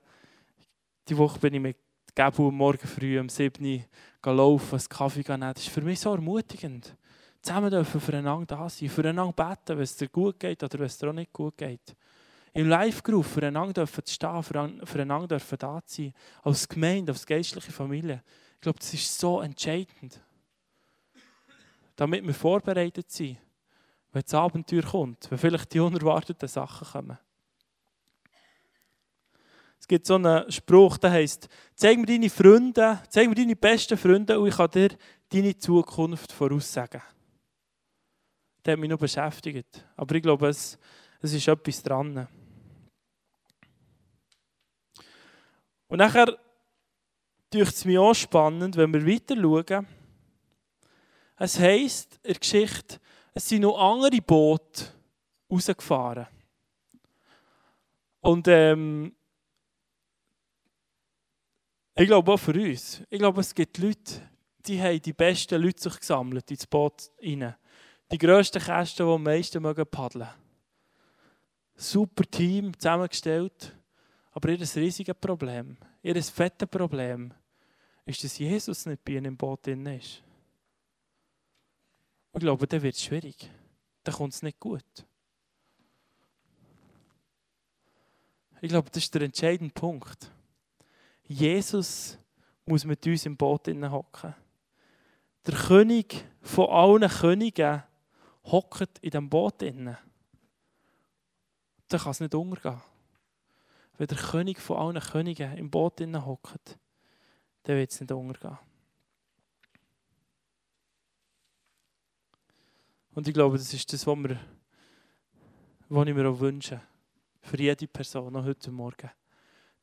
Die 1.10 1.18
Woche 1.18 1.40
bin 1.40 1.56
ich 1.56 1.62
mit 1.62 1.78
Gabu 2.14 2.52
morgen 2.52 2.88
früh 2.88 3.20
um 3.20 3.28
7 3.28 3.66
Uhr 3.66 4.34
laufen, 4.34 4.76
einen 4.78 4.88
Kaffee 4.88 5.24
nehmen. 5.28 5.52
Das 5.56 5.64
ist 5.64 5.74
für 5.74 5.82
mich 5.82 6.00
so 6.00 6.14
ermutigend 6.14 6.96
zusammen 7.42 7.72
dürfen 7.72 8.00
füreinander 8.00 8.46
da 8.46 8.70
sein, 8.70 8.90
füreinander 8.90 9.34
beten, 9.34 9.78
wenn 9.78 9.84
es 9.84 9.96
dir 9.96 10.10
gut 10.10 10.40
geht 10.40 10.64
oder 10.64 10.80
wenn 10.80 10.86
es 10.86 10.98
dir 10.98 11.10
auch 11.10 11.14
nicht 11.14 11.34
gut 11.34 11.58
geht. 11.58 11.96
Im 12.54 12.68
Live-Group 12.68 13.26
füreinander 13.26 13.74
dürfen 13.74 14.04
stehen, 14.08 14.44
füreinander 14.44 15.28
dürfen 15.28 15.58
da 15.58 15.82
sein, 15.86 16.14
als 16.44 16.68
Gemeinde, 16.68 17.12
als 17.12 17.26
geistliche 17.26 17.72
Familie. 17.72 18.24
Ich 18.56 18.62
glaube, 18.62 18.80
das 18.80 18.94
ist 18.94 19.18
so 19.18 19.42
entscheidend. 19.42 20.20
Damit 21.96 22.26
wir 22.26 22.34
vorbereitet 22.34 23.10
sind, 23.10 23.38
wenn 24.12 24.22
das 24.22 24.34
Abenteuer 24.34 24.84
kommt, 24.84 25.32
wenn 25.32 25.38
vielleicht 25.38 25.74
die 25.74 25.80
unerwarteten 25.80 26.48
Sachen 26.48 26.88
kommen. 26.88 27.18
Es 29.80 29.88
gibt 29.88 30.06
so 30.06 30.16
einen 30.16 30.52
Spruch, 30.52 30.98
der 30.98 31.12
heißt: 31.12 31.48
Zeig 31.74 31.98
mir 31.98 32.06
deine 32.06 32.30
Freunde, 32.30 33.02
zeig 33.10 33.28
mir 33.30 33.36
deine 33.36 33.56
besten 33.56 33.98
Freunde 33.98 34.40
und 34.40 34.48
ich 34.48 34.56
kann 34.56 34.70
dir 34.70 34.90
deine 35.30 35.58
Zukunft 35.58 36.32
voraussagen 36.32 37.02
der 38.66 38.74
hat 38.74 38.80
mich 38.80 38.90
noch 38.90 39.00
beschäftigt. 39.00 39.86
Aber 39.96 40.16
ich 40.16 40.22
glaube, 40.22 40.48
es, 40.48 40.78
es 41.22 41.34
ist 41.34 41.48
etwas 41.48 41.82
dran. 41.84 42.28
Und 45.88 45.98
nachher 45.98 46.38
durch 47.50 47.70
es 47.70 47.86
mich 47.86 47.98
auch 47.98 48.14
spannend, 48.14 48.78
wenn 48.78 48.94
wir 48.94 49.06
weiter 49.06 49.36
schauen. 49.36 49.88
Es 51.38 51.60
heisst 51.60 52.20
in 52.24 52.34
der 52.34 52.40
Geschichte, 52.40 53.00
es 53.34 53.50
sind 53.50 53.62
noch 53.62 53.78
andere 53.78 54.22
Boote 54.22 54.86
rausgefahren. 55.52 56.28
Und 58.22 58.48
ähm, 58.48 59.16
ich 61.96 62.06
glaube 62.06 62.32
auch 62.32 62.38
für 62.38 62.54
uns. 62.54 63.02
Ich 63.10 63.20
glaube, 63.20 63.42
es 63.42 63.54
gibt 63.54 63.78
Leute, 63.80 64.30
die 64.60 64.82
haben 64.82 65.02
die 65.02 65.14
besten 65.14 65.62
Leute 65.62 65.82
sich 65.82 66.00
gesammelt 66.00 66.50
ins 66.52 66.68
Boot 66.68 67.12
hinein 67.20 67.56
die 68.12 68.18
grössten 68.18 68.62
Kästen, 68.62 69.06
die 69.06 69.12
am 69.12 69.24
meisten 69.24 69.62
mögen 69.62 69.86
paddeln. 69.86 70.28
Super 71.76 72.24
Team 72.30 72.78
zusammengestellt, 72.78 73.76
aber 74.34 74.50
ihr 74.50 74.60
riesiges 74.60 75.16
Problem, 75.16 75.78
ihr 76.04 76.22
fettes 76.22 76.68
Problem 76.68 77.34
ist, 78.06 78.24
dass 78.24 78.38
Jesus 78.38 78.86
nicht 78.86 79.04
bei 79.04 79.14
ihnen 79.14 79.26
im 79.26 79.38
Boot 79.38 79.66
drin 79.66 79.86
ist. 79.86 80.22
Ich 82.34 82.40
glaube, 82.40 82.68
dann 82.68 82.82
wird 82.82 82.96
es 82.96 83.04
schwierig. 83.04 83.50
Dann 84.04 84.16
kommt 84.16 84.34
es 84.34 84.42
nicht 84.42 84.60
gut. 84.60 85.06
Ich 88.62 88.70
glaube, 88.70 88.90
das 88.90 89.04
ist 89.04 89.14
der 89.14 89.24
entscheidende 89.24 89.74
Punkt. 89.74 90.32
Jesus 91.24 92.18
muss 92.66 92.86
mit 92.86 93.06
uns 93.08 93.26
im 93.26 93.36
Boot 93.36 93.68
hocken. 93.68 94.36
Der 95.46 95.56
König 95.56 96.24
von 96.42 96.70
allen 96.70 97.10
Königen 97.10 97.84
hockt 98.44 99.00
in 99.00 99.12
diesem 99.12 99.30
Boot 99.30 99.62
drin, 99.62 99.96
dann 101.88 102.00
kann 102.00 102.12
es 102.12 102.20
nicht 102.20 102.34
untergehen. 102.34 102.82
Wenn 103.98 104.08
der 104.08 104.18
König 104.18 104.60
von 104.60 104.78
allen 104.78 105.02
Königen 105.02 105.58
im 105.58 105.70
Boot 105.70 106.00
drin 106.00 106.26
hockt, 106.26 106.78
dann 107.64 107.76
wird 107.76 107.92
es 107.92 108.00
nicht 108.00 108.12
untergehen. 108.12 108.58
Und 113.14 113.28
ich 113.28 113.34
glaube, 113.34 113.58
das 113.58 113.74
ist 113.74 113.92
das, 113.92 114.08
was, 114.08 114.18
wir, 114.18 114.40
was 115.90 116.08
ich 116.08 116.14
mir 116.14 116.30
auch 116.30 116.40
wünsche. 116.40 116.82
Für 117.42 117.58
jede 117.58 117.88
Person, 117.88 118.36
auch 118.36 118.46
heute 118.46 118.72
Morgen. 118.72 119.12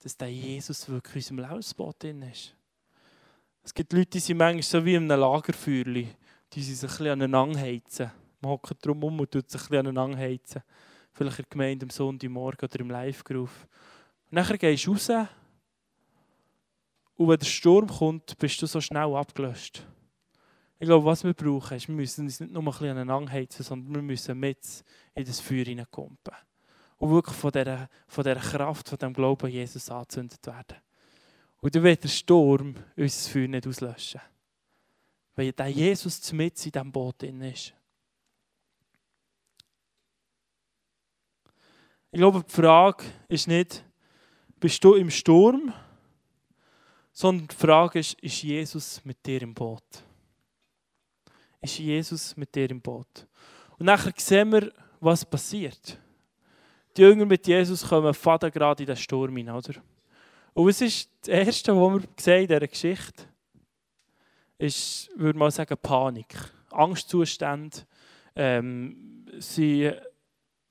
Dass 0.03 0.17
der 0.17 0.33
Jesus 0.33 0.89
wirklich 0.89 1.31
in 1.31 1.37
unserem 1.37 1.51
Lebensboot 1.51 2.03
drin 2.03 2.23
ist. 2.23 2.55
Es 3.63 3.75
gibt 3.75 3.93
Leute, 3.93 4.11
die 4.11 4.21
sind 4.21 4.39
manchmal 4.39 4.63
so 4.63 4.85
wie 4.85 4.95
in 4.95 5.11
einem 5.11 5.21
Lagerfeuer, 5.21 5.85
die 5.85 6.63
sich 6.63 6.83
ein 6.83 6.89
bisschen 6.89 7.09
aneinander 7.09 7.61
heizen. 7.61 8.11
Man 8.41 8.53
hockt 8.53 8.85
drum 8.85 9.03
um 9.03 9.21
und 9.21 9.31
tut 9.31 9.51
sich 9.51 9.61
ein 9.61 9.69
bisschen 9.69 9.87
aneinander 9.87 10.19
heizen. 10.19 10.63
Vielleicht 11.13 11.39
in 11.39 11.45
der 11.45 11.51
Gemeinde 11.51 11.87
am 11.87 11.91
Sonntagmorgen 11.91 12.69
oder 12.69 12.81
im 12.81 12.91
Live-Groove. 12.91 13.67
Nachher 14.31 14.59
gehst 14.59 14.87
du 14.87 14.93
raus 14.93 15.09
Und 17.17 17.29
wenn 17.29 17.39
der 17.39 17.47
Sturm 17.47 17.89
kommt, 17.89 18.39
bist 18.39 18.63
du 18.63 18.67
so 18.67 18.81
schnell 18.81 19.15
abgelöscht. 19.15 19.87
Ich 20.79 20.87
glaube, 20.87 21.07
was 21.07 21.25
wir 21.25 21.35
brauchen, 21.35 21.77
ist, 21.77 21.89
wir 21.89 21.95
müssen 21.95 22.27
uns 22.27 22.39
nicht 22.39 22.53
nur 22.53 22.63
ein 22.63 22.67
bisschen 22.67 22.91
aneinander 22.91 23.33
heizen, 23.33 23.65
sondern 23.65 23.95
wir 23.95 24.03
müssen 24.03 24.39
mit 24.39 24.85
in 25.15 25.25
das 25.25 25.41
Feuer 25.41 25.65
hineinkommen. 25.65 26.19
Und 26.99 27.11
wirklich 27.11 27.37
von 27.37 27.51
dieser, 27.51 27.89
von 28.07 28.23
dieser 28.23 28.37
Kraft, 28.37 28.89
von 28.89 28.99
diesem 28.99 29.13
Glauben 29.13 29.47
an 29.47 29.53
Jesus 29.53 29.91
angezündet 29.91 30.47
werden. 30.47 30.77
Und 31.61 31.75
dann 31.75 31.83
wird 31.83 32.05
der 32.05 32.09
Sturm 32.09 32.77
unser 32.97 33.31
Feuer 33.31 33.49
nicht 33.49 33.67
auslöschen. 33.67 34.21
Weil 35.35 35.53
der 35.53 35.69
Jesus 35.69 36.33
mit 36.33 36.65
in 36.65 36.73
diesem 36.73 36.93
Boot 36.93 37.23
drin 37.23 37.41
ist. 37.43 37.75
Ich 42.11 42.19
glaube, 42.19 42.43
die 42.43 42.55
Frage 42.55 43.05
ist 43.29 43.49
nicht, 43.49 43.85
bist 44.59 44.83
du 44.83 44.95
im 44.95 45.11
Sturm, 45.11 45.75
sondern 47.13 47.49
die 47.49 47.55
Frage 47.55 47.99
ist, 47.99 48.19
ist 48.21 48.43
Jesus 48.43 49.05
mit 49.05 49.25
dir 49.27 49.43
im 49.43 49.53
Boot? 49.53 49.83
Ist 51.61 51.79
Jesus 51.79 52.35
mit 52.35 52.55
dir 52.55 52.71
im 52.71 52.81
Boot? 52.81 53.27
Und 53.79 53.87
nachher 53.87 54.13
sehen 54.17 54.53
wir, 54.53 54.73
was 55.01 55.23
passiert. 55.25 55.99
Die 56.97 57.03
Jünger 57.03 57.27
mit 57.27 57.47
Jesus 57.47 57.87
kommen 57.87 58.15
faden 58.15 58.51
gerade 58.51 58.83
in 58.85 58.87
den 58.87 58.97
Sturm 58.97 59.37
hinein, 59.37 59.57
oder? 59.57 59.75
Und 60.55 60.67
was 60.67 60.81
ist 60.81 61.11
das 61.21 61.29
Erste, 61.29 61.77
was 61.77 61.93
wir 61.93 62.09
sehen 62.19 62.43
in 62.43 62.49
dieser 62.49 62.67
Geschichte? 62.67 63.25
Ist, 64.57 65.11
würde 65.15 65.39
man 65.39 65.51
sagen, 65.51 65.77
Panik. 65.81 66.35
Angstzustände. 66.71 67.79
Ähm, 68.35 69.27
sie 69.39 69.93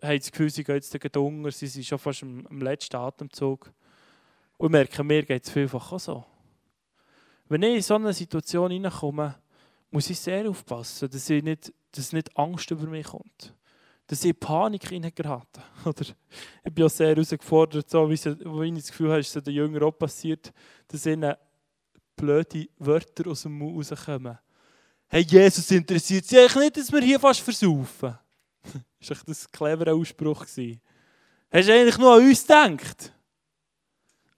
haben 0.01 0.19
das 0.19 0.31
Gefühl, 0.31 0.49
sie 0.49 0.63
gehen 0.63 0.75
jetzt 0.75 0.99
gegen 0.99 1.51
sie 1.51 1.67
sind 1.67 1.85
schon 1.85 1.99
fast 1.99 2.23
am, 2.23 2.45
letzten 2.61 2.95
Atemzug. 2.95 3.71
Und 4.57 4.71
merken, 4.71 5.05
mir 5.05 5.23
geht 5.23 5.43
es 5.43 5.51
vielfach 5.51 5.91
auch 5.91 5.99
so. 5.99 6.25
Wenn 7.47 7.63
ich 7.63 7.75
in 7.75 7.81
so 7.81 7.95
eine 7.95 8.13
Situation 8.13 8.71
hineinkomme, 8.71 9.35
muss 9.91 10.09
ich 10.09 10.19
sehr 10.19 10.49
aufpassen, 10.49 11.09
dass, 11.09 11.29
ich 11.29 11.43
nicht, 11.43 11.71
dass 11.91 12.11
nicht 12.11 12.35
Angst 12.37 12.69
über 12.71 12.87
mich 12.87 13.05
kommt. 13.05 13.53
Dass 14.07 14.23
ich 14.25 14.37
Panik 14.39 14.89
hineingeraten. 14.89 15.63
Oder 15.85 16.05
ich 16.63 16.73
bin 16.73 16.85
auch 16.85 16.89
sehr 16.89 17.09
herausgefordert, 17.09 17.89
so 17.89 18.09
wie, 18.09 18.13
ich 18.13 18.21
das 18.21 18.87
Gefühl 18.87 19.09
habe, 19.09 19.19
ist 19.19 19.35
es 19.35 19.43
den 19.43 19.53
Jüngern 19.53 19.83
auch 19.83 19.91
passiert, 19.91 20.51
dass 20.87 21.05
ihnen 21.05 21.35
blöde 22.15 22.67
Wörter 22.79 23.29
aus 23.29 23.43
dem 23.43 23.57
Mund 23.57 23.91
rauskommen. 23.91 24.37
Hey, 25.07 25.21
Jesus 25.21 25.71
interessiert 25.71 26.25
sich 26.25 26.55
nicht, 26.55 26.77
dass 26.77 26.91
wir 26.91 27.01
hier 27.01 27.19
fast 27.19 27.39
versaufen. 27.39 28.17
Das 28.99 29.09
war 29.09 29.17
ein 29.27 29.51
cleverer 29.51 29.95
Ausspruch. 29.95 30.41
Hast 30.41 30.57
du 30.57 31.73
eigentlich 31.73 31.97
nur 31.97 32.13
an 32.13 32.23
uns 32.23 32.41
gedacht? 32.41 33.13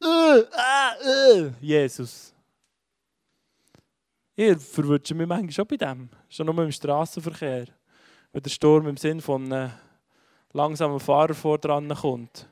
Äh, 0.02 0.40
äh, 0.40 1.42
äh. 1.42 1.52
Jesus. 1.60 2.34
Ich 4.36 4.58
verwünsche 4.58 5.16
mich 5.16 5.28
manchmal 5.28 5.52
schon 5.52 5.68
bei 5.68 5.78
dem. 5.78 6.10
Schon 6.30 6.46
nur 6.46 6.64
im 6.64 6.72
Straßenverkehr. 6.72 7.66
Wenn 8.32 8.44
der 8.44 8.50
Sturm 8.50 8.88
im 8.88 8.98
Sinn 8.98 9.22
von 9.22 9.52
einem 9.52 9.72
langsamen 10.54 11.00
Fahrer 11.00 11.34
vor 11.34 11.58
dran 11.58 11.90
kommt. 11.90 12.48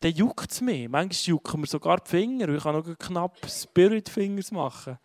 Dann 0.00 0.12
juckt 0.12 0.50
es 0.50 0.60
mich. 0.60 0.88
Manchmal 0.88 1.34
jucken 1.34 1.60
mir 1.60 1.66
sogar 1.66 1.98
die 1.98 2.10
Finger. 2.10 2.48
Ich 2.48 2.62
kann 2.62 2.74
noch 2.74 2.98
knapp 2.98 3.38
Spirit 3.48 4.08
Fingers 4.08 4.50
machen. 4.50 4.98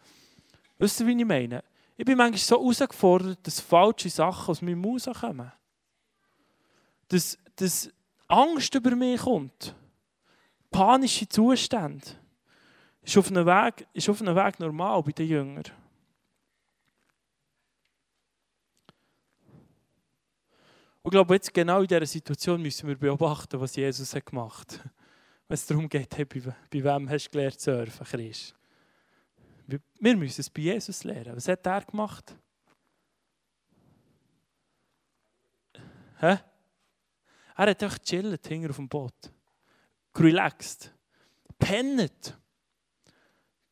Wisst 0.80 1.00
ihr, 1.00 1.08
wie 1.08 1.18
ich 1.18 1.26
meine? 1.26 1.64
Ich 1.96 2.06
bin 2.06 2.18
manchmal 2.18 2.40
so 2.40 2.60
herausgefordert, 2.60 3.40
dass 3.44 3.60
falsche 3.60 4.10
Sachen 4.10 4.52
aus 4.52 4.62
meinem 4.62 4.80
Mund 4.80 5.06
kommen 5.20 5.52
dass, 7.08 7.38
dass 7.56 7.90
Angst 8.28 8.74
über 8.76 8.96
mich 8.96 9.22
kommt. 9.22 9.76
Panische 10.70 11.28
Zustände. 11.28 12.06
Ist 13.02 13.18
auf 13.18 13.30
einem 13.30 13.46
Weg, 13.46 13.88
ist 13.94 14.10
auf 14.10 14.22
einem 14.22 14.36
Weg 14.36 14.60
normal 14.60 15.02
bei 15.02 15.12
den 15.12 15.28
Jüngern. 15.28 15.64
Und 21.02 21.14
ich 21.14 21.18
glaube, 21.18 21.36
jetzt 21.36 21.54
genau 21.54 21.80
in 21.80 21.88
dieser 21.88 22.06
Situation 22.06 22.62
müssen 22.62 22.86
wir 22.86 22.98
beobachten, 22.98 23.62
was 23.62 23.78
Jesus 23.78 24.14
hat 24.14 24.26
gemacht 24.26 24.78
hat. 24.78 24.92
Wenn 25.48 25.56
es 25.56 25.66
darum 25.66 25.88
geht, 25.88 26.18
hey, 26.18 26.26
bei, 26.26 26.42
bei 26.42 26.84
wem 26.84 27.10
hast 27.10 27.28
du 27.28 27.32
gelernt 27.32 27.62
zu 27.62 27.74
surfen, 27.74 28.06
Christ? 28.06 28.54
Wir 29.68 30.18
müssen 30.18 30.42
es 30.42 30.50
bei 30.50 30.64
Jesus 30.64 31.06
lernen. 31.06 31.34
Was 31.34 31.48
hat 31.48 31.66
er 31.66 31.86
gemacht? 31.86 32.36
Hä? 36.20 36.40
Er 37.58 37.72
hat 37.72 37.84
einfach 37.84 38.00
chillt 38.00 38.48
hinter 38.48 38.70
auf 38.70 38.76
dem 38.76 38.88
Boot. 38.88 39.32
Relaxed. 40.16 40.94
Pennet. 41.58 42.38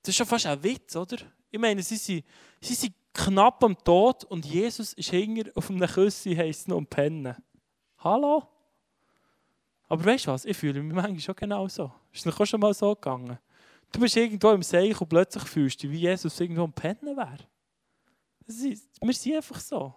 Das 0.02 0.10
ist 0.10 0.15
schon 0.15 0.26
fast 0.26 0.48
ein 0.48 0.62
Witz, 0.63 0.95
oder? 0.95 1.17
Ich 1.52 1.60
meine, 1.60 1.84
sie 1.84 1.98
sind, 1.98 2.26
sie 2.60 2.74
sind 2.74 2.95
knapp 3.13 3.63
am 3.63 3.78
Tod 3.78 4.24
und 4.26 4.43
Jesus 4.43 4.93
ist 4.93 5.12
hinter 5.12 5.52
auf 5.56 5.69
einem 5.69 5.88
Küssi, 5.88 6.36
noch, 6.65 6.78
um 6.78 6.88
pennen. 6.88 7.36
Hallo? 8.00 8.48
Aber 9.88 10.04
weißt 10.04 10.26
du 10.26 10.32
was? 10.32 10.45
Ich 10.45 10.58
fühle 10.58 10.82
mich 10.82 10.93
manchmal 10.93 11.19
schon 11.19 11.36
genau 11.36 11.67
so. 11.67 11.91
Ist 12.12 12.26
es 12.26 12.39
auch 12.39 12.45
schon 12.45 12.60
mal 12.60 12.74
so 12.74 12.95
gegangen? 12.95 13.38
Du 13.91 14.00
bist 14.00 14.17
irgendwo 14.17 14.52
im 14.52 14.63
Seich 14.63 15.00
und 15.00 15.08
plötzlich 15.08 15.43
fühlst 15.43 15.84
du 15.84 15.88
dich, 15.88 15.95
wie 15.95 16.02
Jesus 16.02 16.39
irgendwo 16.39 16.63
am 16.63 16.74
Pennen 16.74 17.15
wäre. 17.15 17.48
Wir 18.48 19.13
sind 19.13 19.36
einfach 19.36 19.60
so. 19.60 19.93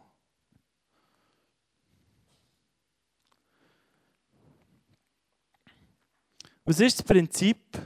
Was 6.69 6.81
ist 6.81 6.99
das 6.99 7.07
Prinzip, 7.07 7.79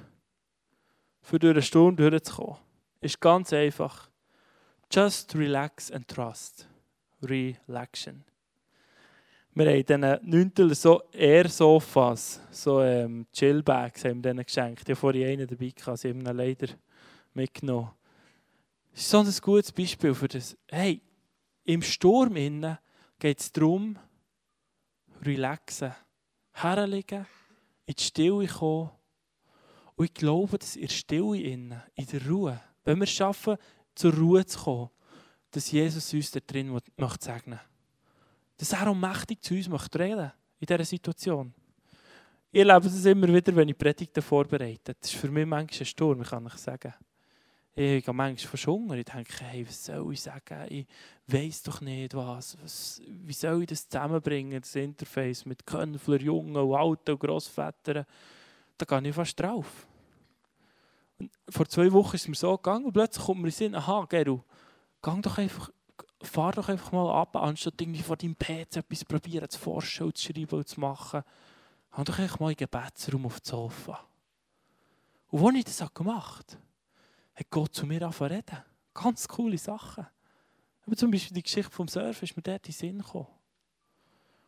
für 1.21 1.39
durch 1.39 1.55
den 1.55 1.63
Sturm 1.63 1.95
durchzukommen? 1.95 2.59
Ist 3.01 3.21
ganz 3.21 3.53
einfach. 3.53 4.11
Just 4.91 5.37
relax 5.37 5.89
and 5.93 6.09
trust. 6.09 6.67
Relaxation. 7.23 8.25
Wir 9.55 9.67
haben 9.67 9.87
diesen 9.87 10.29
Nüntel 10.29 10.75
so 10.75 11.01
Air-Sofas, 11.13 12.41
so 12.51 12.83
ähm, 12.83 13.25
Chillbags 13.33 14.05
haben 14.05 14.17
wir 14.17 14.33
denen 14.33 14.45
geschenkt. 14.45 14.81
Ich 14.81 14.89
habe 14.89 14.97
vorhin 14.97 15.29
einen 15.29 15.47
dabei 15.47 15.69
gehabt, 15.69 15.99
sie 16.01 16.09
haben 16.09 16.27
ihn 16.27 16.37
leider 16.37 16.67
mitgenommen. 17.35 17.93
Das 18.91 19.03
ist 19.03 19.11
so 19.11 19.21
ein 19.21 19.33
gutes 19.43 19.71
Beispiel 19.71 20.13
für 20.13 20.27
das. 20.27 20.57
Hey, 20.69 21.01
im 21.63 21.83
Sturm 21.83 22.35
geht 23.21 23.39
es 23.39 23.53
darum, 23.53 23.97
relaxen, 25.25 25.95
herlegen, 26.55 27.27
in 27.87 27.95
die 27.95 28.03
Stille 28.03 28.47
kommen. 28.47 28.91
Und 29.97 30.05
ich 30.07 30.15
glaube, 30.15 30.59
dass 30.59 30.77
in 30.77 30.83
der 30.83 30.89
Stille, 30.89 31.39
in 31.39 31.75
der 31.97 32.27
Ruhe, 32.29 32.61
wenn 32.85 32.99
wir 32.99 33.05
es 33.05 33.11
schaffen, 33.11 33.57
zur 33.95 34.15
Ruhe 34.15 34.45
zu 34.47 34.59
kommen, 34.59 34.91
dass 35.51 35.71
Jesus 35.71 36.13
uns 36.15 36.31
da 36.31 36.41
drin 36.41 36.69
möchte 36.71 37.25
segnen 37.25 37.61
Dass 38.57 38.73
er 38.73 38.89
auch 38.89 38.95
mächtig 38.95 39.43
zu 39.43 39.55
uns 39.55 39.69
möchte 39.69 40.33
in 40.59 40.67
dieser 40.67 40.85
Situation. 40.85 41.53
Ich 42.51 42.61
erlebe 42.61 42.85
das 42.85 43.05
immer 43.05 43.29
wieder, 43.29 43.55
wenn 43.57 43.69
ich 43.69 43.79
Predigten 43.79 44.23
vorbereite. 44.23 44.95
Das 45.01 45.11
ist 45.11 45.19
für 45.19 45.31
mich 45.31 45.47
manchmal 45.47 45.81
ein 45.81 45.87
Sturm, 45.87 46.23
kann 46.23 46.47
ich 46.47 46.55
sagen. 46.55 46.95
Ich 47.75 48.07
habe 48.07 48.17
manchmal 48.17 48.49
verschwungen. 48.49 48.99
Ich 48.99 49.07
denke, 49.07 49.33
hey, 49.45 49.67
was 49.67 49.87
soll 49.87 50.13
ich 50.13 50.21
sagen? 50.21 50.67
Ich 50.69 50.87
weiß 51.27 51.63
doch 51.63 51.81
nicht 51.81 52.15
was. 52.15 52.59
was. 52.63 53.01
Wie 53.07 53.33
soll 53.33 53.63
ich 53.63 53.69
das 53.69 53.89
zusammenbringen, 53.89 54.61
das 54.61 54.75
Interface 54.75 55.47
mit 55.47 55.65
Könfler, 55.65 56.21
Jungen 56.21 56.57
und 56.57 56.75
Alten 56.75 57.13
und 57.13 57.21
Grossvätern? 57.21 58.05
Da 58.77 58.85
gehe 58.85 59.09
ich 59.09 59.15
fast 59.15 59.41
drauf. 59.41 59.87
Und 61.19 61.31
vor 61.49 61.67
zwei 61.67 61.91
Wochen 61.93 62.17
ist 62.17 62.23
es 62.23 62.29
mir 62.29 62.35
so 62.35 62.57
gegangen 62.57 62.85
und 62.85 62.93
plötzlich 62.93 63.25
kommt 63.25 63.41
mir 63.41 63.49
in 63.49 63.53
den 63.53 63.57
Sinn, 63.57 63.75
aha, 63.75 64.07
Geru, 64.07 64.41
gang 65.01 65.23
doch 65.23 65.39
einfach, 65.39 65.71
fahr 66.21 66.53
doch 66.53 66.69
einfach 66.69 66.93
mal 66.93 67.11
ab, 67.11 67.37
anstatt 67.37 67.81
irgendwie 67.81 68.03
vor 68.03 68.17
deinem 68.17 68.37
PC 68.37 68.77
etwas 68.77 69.05
probieren 69.05 69.49
zu 69.49 69.59
forschen 69.59 70.07
und 70.07 70.19
zu 70.19 70.27
schreiben 70.27 70.59
und 70.59 70.69
zu 70.69 70.81
machen. 70.81 71.23
Geh 71.97 72.05
doch 72.05 72.19
einfach 72.19 72.41
mal 72.41 72.51
in 72.51 72.57
den 72.57 72.69
Gebetsraum 72.69 73.27
auf 73.27 73.41
das 73.41 73.49
Sofa. 73.49 74.01
Und 75.31 75.47
als 75.47 75.57
ich 75.57 75.65
das 75.65 75.95
gemacht 75.95 76.53
habe, 76.53 76.72
hat 77.35 77.51
Gott 77.51 77.75
zu 77.75 77.87
mir 77.87 78.03
angefangen 78.03 78.33
reden. 78.33 78.63
Ganz 78.95 79.27
coole 79.29 79.59
Sachen. 79.59 80.07
Aber 80.87 80.97
zum 80.97 81.11
Beispiel 81.11 81.35
die 81.35 81.43
Geschichte 81.43 81.71
vom 81.71 81.89
Surfen 81.89 82.25
ist 82.25 82.37
mir 82.37 82.43
dort 82.43 82.67
in 82.67 82.73
den 82.73 82.79
Sinn 82.79 82.99
gekommen. 82.99 83.29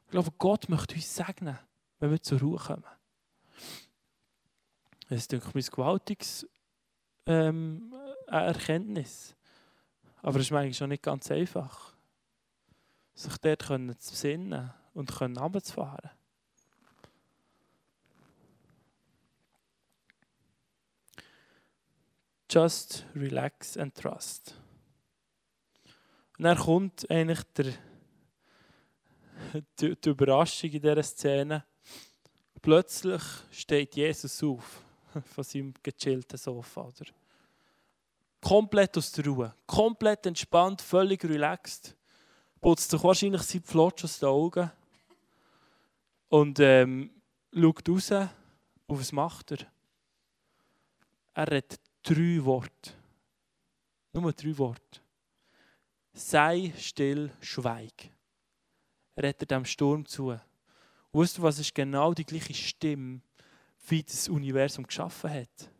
Ich 0.07 0.11
glaube, 0.11 0.33
Gott 0.38 0.68
möchte 0.68 0.94
uns 0.94 1.14
segnen, 1.14 1.59
wenn 1.99 2.11
wir 2.11 2.23
zur 2.23 2.40
Ruhe 2.40 2.59
kommen. 2.59 2.85
Es 5.09 5.23
ist, 5.23 5.33
denke 5.33 5.49
ich, 5.49 5.68
ein 5.68 5.75
gewaltiges 5.75 6.49
ähm, 7.27 7.94
Erkenntnis. 8.27 9.35
Aber 10.23 10.38
es 10.40 10.47
ist 10.47 10.53
eigentlich 10.53 10.77
schon 10.77 10.88
nicht 10.88 11.03
ganz 11.03 11.31
einfach, 11.31 11.94
sich 13.14 13.37
dort 13.38 13.62
zu 13.62 14.11
besinnen 14.11 14.73
und 14.94 15.20
runterzufahren. 15.20 16.11
Just 22.55 23.05
relax 23.17 23.77
and 23.77 23.95
trust. 23.95 24.55
Und 26.38 26.45
dann 26.45 26.59
kommt 26.59 27.11
eigentlich 27.11 27.43
der, 27.57 27.73
die, 29.81 29.97
die 29.97 30.09
Überraschung 30.09 30.71
in 30.71 30.83
dieser 30.83 31.03
Szene. 31.03 31.64
Plötzlich 32.62 33.23
steht 33.51 33.97
Jesus 33.97 34.43
auf 34.43 34.85
von 35.35 35.45
seinem 35.45 35.75
gechillten 35.83 36.38
Sofa. 36.38 36.83
Oder? 36.83 37.07
komplett 38.45 38.97
aus 38.99 39.11
der 39.11 39.25
Ruhe, 39.25 39.55
komplett 39.67 40.27
entspannt, 40.27 40.83
völlig 40.83 41.25
relaxed. 41.25 41.97
Putzt 42.61 42.90
sich 42.90 43.03
wahrscheinlich 43.03 43.43
sein 43.43 43.62
Flotsch 43.62 44.05
aus 44.05 44.19
den 44.19 44.29
Augen 44.29 44.71
und 46.29 46.61
ähm, 46.61 47.11
schaut 47.53 47.88
raus. 47.88 48.11
Und 48.87 49.01
was 49.01 49.12
macht 49.12 49.53
er? 49.53 49.59
Er 51.33 51.51
redet 51.51 51.81
drei 52.05 52.45
Worte. 52.45 52.93
Nur 54.12 54.33
drei 54.33 54.57
Worte. 54.57 55.01
Sei 56.12 56.73
still, 56.79 57.33
schweig. 57.40 58.11
Er 59.17 59.33
dem 59.33 59.64
Sturm 59.64 60.07
zu. 60.07 60.29
Und 60.29 60.40
weißt 61.12 61.38
du, 61.38 61.43
was 61.43 61.59
ist 61.59 61.75
genau 61.75 62.14
die 62.14 62.25
gleiche 62.25 62.55
Stimme, 62.55 63.21
wie 63.88 64.03
das 64.03 64.29
Universum 64.29 64.87
geschaffen 64.87 65.31
hat? 65.31 65.71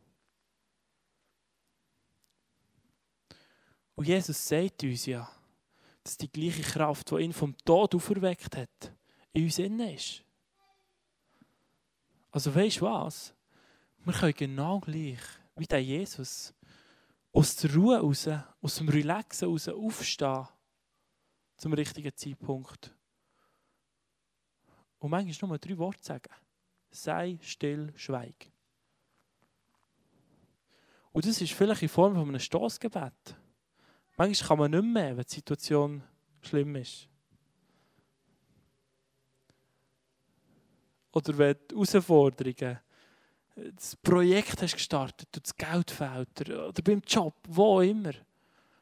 Und 3.95 4.09
Jesus 4.09 4.49
sagt 4.49 4.83
uns 4.83 5.07
ja, 5.07 5.31
dass 6.03 6.17
die 6.17 6.31
gleiche 6.31 6.63
Kraft, 6.63 7.11
die 7.11 7.17
ihn 7.17 7.33
vom 7.33 7.57
Tod 7.59 7.95
auferweckt 7.95 8.57
hat, 8.57 8.93
in 9.33 9.45
uns 9.45 9.59
innen 9.59 9.95
ist. 9.95 10.25
Also 12.31 12.53
weißt 12.53 12.81
du 12.81 12.87
was? 12.87 13.33
Wir 14.05 14.13
können 14.13 14.35
genau 14.35 14.81
gleich 14.81 15.21
wie 15.57 15.67
der 15.67 15.83
Jesus 15.83 16.55
aus 17.33 17.57
der 17.57 17.75
Ruhe 17.75 17.99
raus, 17.99 18.29
aus 18.61 18.77
dem 18.77 18.89
Relaxen 18.89 19.49
raus 19.49 19.69
aufstehen 19.69 20.49
zum 21.57 21.73
richtigen 21.73 22.15
Zeitpunkt. 22.17 22.95
Und 24.99 25.11
manchmal 25.11 25.49
nur 25.49 25.59
drei 25.59 25.77
Worte 25.79 26.03
sagen. 26.03 26.35
Sei 26.91 27.39
still, 27.43 27.93
schweig. 27.97 28.51
Und 31.13 31.27
das 31.27 31.41
ist 31.41 31.53
vielleicht 31.53 31.83
in 31.83 31.89
Form 31.89 32.15
von 32.15 32.29
einem 32.29 32.41
Stoßgebet. 32.41 33.37
Manchmal 34.17 34.49
kann 34.49 34.59
man 34.59 34.71
nicht 34.71 34.95
mehr, 34.95 35.17
wenn 35.17 35.25
die 35.25 35.35
Situation 35.35 36.03
schlimm 36.41 36.77
ist. 36.77 37.09
Oder 41.13 41.39
wenn 41.39 41.57
die 41.71 41.75
Herausforderungen, 41.75 42.81
das 43.57 43.97
Projekt 43.97 44.63
hast 44.63 44.75
gestartet, 44.75 45.29
das 45.31 45.57
Geld 45.57 45.91
fehlt, 45.91 46.51
oder 46.51 46.83
beim 46.83 47.03
Job, 47.07 47.35
wo 47.49 47.81
immer. 47.81 48.13
Das 48.13 48.23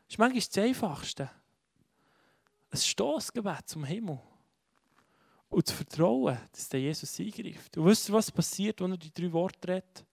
ist 0.08 0.18
manchmal 0.18 0.42
das 0.42 0.58
Einfachste. 0.58 1.30
Ein 2.70 2.78
Stoßgebet 2.78 3.68
zum 3.68 3.84
Himmel. 3.84 4.18
Und 5.50 5.66
zu 5.66 5.74
vertrauen, 5.74 6.38
dass 6.50 6.68
der 6.70 6.80
Jesus 6.80 7.20
eingreift. 7.20 7.76
Und 7.76 7.84
wisst 7.84 8.08
ihr, 8.08 8.14
was 8.14 8.30
passiert, 8.30 8.80
wenn 8.80 8.92
er 8.92 8.96
die 8.96 9.12
drei 9.12 9.30
Worte 9.30 9.68
redet? 9.68 10.04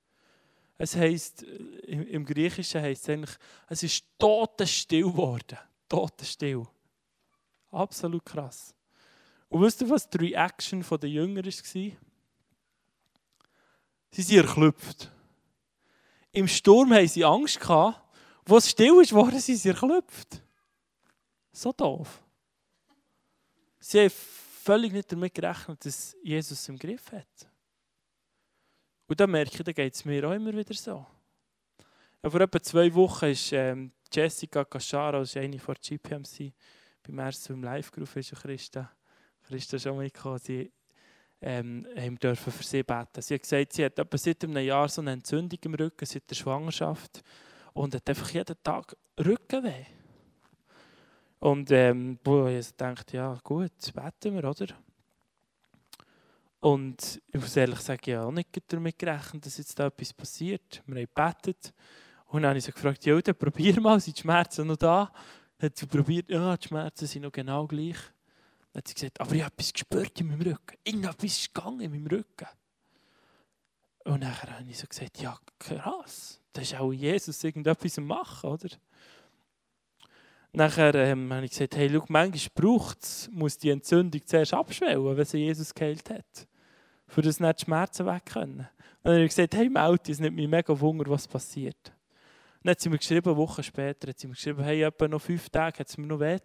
Es 0.77 0.95
heisst, 0.95 1.43
im 1.43 2.25
Griechischen 2.25 2.81
heisst 2.81 3.03
es 3.03 3.09
eigentlich, 3.09 3.35
es 3.69 3.83
ist 3.83 4.05
totenstill 4.17 5.03
geworden. 5.03 5.57
Totenstill. 5.87 6.65
Absolut 7.71 8.25
krass. 8.25 8.73
Und 9.47 9.61
wisst 9.61 9.81
ihr, 9.81 9.89
was 9.89 10.09
die 10.09 10.17
Reaction 10.17 10.83
der 10.89 11.09
Jünger 11.09 11.43
war? 11.43 11.91
Sie 14.11 14.21
sind 14.21 14.45
erklüpft. 14.45 15.11
Im 16.31 16.47
Sturm 16.47 16.93
hatten 16.93 17.07
sie 17.07 17.25
Angst. 17.25 17.59
Gehabt. 17.59 18.01
Wo 18.45 18.57
es 18.57 18.69
still 18.69 19.01
ist, 19.01 19.13
waren 19.13 19.39
sie 19.39 19.69
erklüpft. 19.69 20.41
So 21.51 21.71
doof. 21.71 22.21
Sie 23.79 23.99
haben 23.99 24.09
völlig 24.09 24.91
nicht 24.91 25.11
damit 25.11 25.33
gerechnet, 25.33 25.85
dass 25.85 26.15
Jesus 26.23 26.67
im 26.69 26.77
Griff 26.77 27.11
hat. 27.11 27.49
Und 29.07 29.19
dann 29.19 29.31
merke 29.31 29.51
ich, 29.55 29.63
dann 29.63 29.73
geht 29.73 29.93
es 29.93 30.05
mir 30.05 30.27
auch 30.27 30.33
immer 30.33 30.53
wieder 30.53 30.73
so. 30.73 31.05
Ja, 32.21 32.29
vor 32.29 32.41
etwa 32.41 32.61
zwei 32.61 32.93
Wochen 32.93 33.25
ist 33.25 33.51
ähm, 33.53 33.91
Jessica 34.11 34.65
Caschara, 34.65 35.19
das 35.19 35.29
ist 35.29 35.37
eine 35.37 35.57
von 35.57 35.75
der 35.75 35.97
GPMC, 35.97 36.53
beim 37.03 37.19
ersten 37.19 37.53
im 37.53 37.63
Live 37.63 37.91
gerufen 37.91 38.19
ist 38.19 38.35
Christa. 38.35 38.91
Christa 39.47 39.77
ist 39.77 39.83
schon 39.83 39.97
mitgekommen. 39.97 40.69
Ähm, 41.41 41.85
dürfen 42.19 42.51
für 42.51 42.63
sie 42.63 42.83
beten. 42.83 43.21
Sie 43.21 43.33
hat 43.33 43.41
gesagt, 43.41 43.73
sie 43.73 43.85
hat 43.85 43.97
etwa 43.97 44.17
seit 44.17 44.43
einem 44.43 44.63
Jahr 44.63 44.89
so 44.89 45.01
eine 45.01 45.11
Entzündung 45.11 45.59
im 45.63 45.73
Rücken, 45.73 46.05
seit 46.05 46.29
der 46.29 46.35
Schwangerschaft. 46.35 47.21
Und 47.73 47.95
hat 47.95 48.09
einfach 48.09 48.29
jeden 48.31 48.55
Tag 48.63 48.95
Rückenweh. 49.19 49.85
Und 51.39 51.71
ähm, 51.71 52.19
ich 52.49 52.75
dachte, 52.75 53.17
ja 53.17 53.39
gut, 53.43 53.71
beten 53.93 54.35
wir, 54.35 54.43
oder? 54.43 54.67
Und 56.59 57.21
ich 57.31 57.39
muss 57.39 57.55
ehrlich 57.55 57.79
sagen, 57.79 58.01
ich 58.05 58.13
habe 58.15 58.27
auch 58.27 58.31
nicht 58.31 58.49
damit 58.67 58.99
gerechnet, 58.99 59.45
dass 59.45 59.57
jetzt 59.57 59.79
da 59.79 59.87
etwas 59.87 60.13
passiert. 60.13 60.83
Wir 60.85 61.01
haben 61.01 61.07
gebetet. 61.15 61.73
Und 62.25 62.41
dann 62.41 62.49
habe 62.49 62.59
ich 62.59 62.65
sie 62.65 62.73
gefragt, 62.73 63.05
ja, 63.05 63.19
dann 63.21 63.35
probier 63.35 63.79
mal, 63.79 63.99
sind 63.99 64.17
die 64.17 64.21
Schmerzen 64.21 64.67
noch 64.67 64.75
da? 64.75 65.11
Hat 65.61 65.77
sie 65.77 65.87
probiert, 65.87 66.29
ja, 66.29 66.57
die 66.57 66.67
Schmerzen 66.67 67.07
sind 67.07 67.21
noch 67.21 67.31
genau 67.31 67.65
gleich. 67.65 67.97
Dann 68.71 68.81
hat 68.81 68.87
sie 68.87 68.93
gesagt, 68.93 69.19
aber 69.19 69.33
ich 69.33 69.43
habe 69.43 69.53
etwas 69.53 69.73
gespürt 69.73 70.19
in 70.21 70.27
meinem 70.27 70.41
Rücken. 70.41 70.77
Irgendetwas 70.83 71.37
ist 71.37 71.53
gegangen 71.53 71.81
in 71.81 71.91
meinem 71.91 72.07
Rücken. 72.07 72.47
Und 74.05 74.23
dann 74.23 74.41
habe 74.41 74.65
ich 74.67 74.77
so 74.77 74.87
gesagt, 74.87 75.19
ja, 75.21 75.37
krass, 75.57 76.41
das 76.53 76.63
ist 76.63 76.79
auch 76.79 76.91
Jesus 76.91 77.43
irgendetwas 77.43 77.97
machen, 77.97 78.49
oder? 78.49 78.69
Nachher 80.51 80.95
ähm, 80.95 81.31
habe 81.31 81.45
ich 81.45 81.51
gesagt, 81.51 81.75
hey, 81.75 81.89
schau, 81.91 82.05
manchmal 82.07 82.49
braucht 82.55 83.03
es, 83.03 83.29
muss 83.31 83.57
die 83.57 83.69
Entzündung 83.69 84.25
zuerst 84.25 84.53
abschwellen, 84.53 85.15
wenn 85.15 85.25
sie 85.25 85.37
Jesus 85.37 85.73
geheilt 85.73 86.09
hat. 86.09 86.47
Für 87.07 87.21
das 87.21 87.39
nicht 87.39 87.59
die 87.59 87.65
Schmerzen 87.65 88.05
weg 88.07 88.25
können. 88.25 88.59
Und 88.59 88.67
dann 89.03 89.13
habe 89.13 89.23
ich 89.23 89.29
gesagt, 89.29 89.55
hey, 89.55 89.69
Mauti, 89.69 90.11
es 90.11 90.19
nimmt 90.19 90.35
mich 90.35 90.47
mega 90.47 90.79
Wunder, 90.79 91.09
was 91.09 91.27
passiert. 91.27 91.93
Dann 92.63 92.71
hat 92.71 92.79
sie 92.79 92.89
mir 92.89 92.97
geschrieben, 92.97 93.29
eine 93.29 93.37
Woche 93.37 93.61
später, 93.61 94.09
hat 94.09 94.19
sie 94.19 94.27
mir 94.27 94.33
geschrieben, 94.33 94.63
hey, 94.63 94.83
etwa 94.83 95.07
noch 95.07 95.21
fünf 95.21 95.49
Tage 95.49 95.79
hat 95.79 95.87
es 95.87 95.97
mir 95.97 96.07
noch 96.07 96.19
weh 96.19 96.39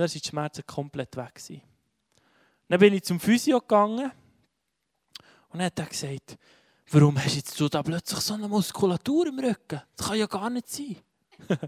dann 0.00 0.08
sind 0.08 0.24
die 0.24 0.28
Schmerzen 0.28 0.66
komplett 0.66 1.16
weg. 1.16 1.40
Dann 2.68 2.80
bin 2.80 2.94
ich 2.94 3.02
zum 3.02 3.18
Physio 3.20 3.60
gegangen 3.60 4.10
und 5.48 5.58
dann 5.58 5.66
hat 5.66 5.78
er 5.78 5.86
gesagt, 5.86 6.38
warum 6.90 7.18
hast 7.18 7.36
jetzt 7.36 7.58
du 7.60 7.68
da 7.68 7.82
plötzlich 7.82 8.20
so 8.20 8.34
eine 8.34 8.48
Muskulatur 8.48 9.26
im 9.26 9.38
Rücken? 9.38 9.82
Das 9.96 10.06
kann 10.06 10.18
ja 10.18 10.26
gar 10.26 10.50
nicht 10.50 10.68
sein. 10.68 10.96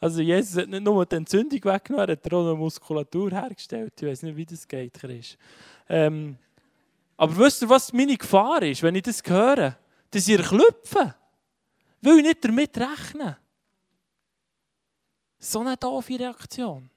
Also 0.00 0.20
Jesus 0.20 0.56
hat 0.62 0.68
nicht 0.68 0.84
nur 0.84 1.04
die 1.04 1.16
Entzündung 1.16 1.64
weggenommen, 1.64 2.08
er 2.08 2.12
hat 2.12 2.32
auch 2.32 2.46
eine 2.46 2.54
Muskulatur 2.54 3.32
hergestellt. 3.32 3.94
Ich 4.00 4.06
weiß 4.06 4.22
nicht, 4.22 4.36
wie 4.36 4.46
das 4.46 4.68
geht, 4.68 4.94
Chris. 4.94 5.36
Ähm, 5.88 6.38
aber 7.16 7.36
wisst 7.36 7.62
ihr, 7.62 7.68
was 7.68 7.92
meine 7.92 8.16
Gefahr 8.16 8.62
ist, 8.62 8.82
wenn 8.84 8.94
ich 8.94 9.02
das 9.02 9.20
höre? 9.26 9.76
Dass 10.12 10.28
ihr 10.28 10.40
klopfen. 10.40 11.14
Will 12.00 12.18
ich 12.18 12.26
nicht 12.26 12.44
damit 12.44 12.78
rechnen. 12.78 13.36
So 15.40 15.60
eine 15.60 15.76
doofe 15.76 16.18
Reaktion. 16.18 16.88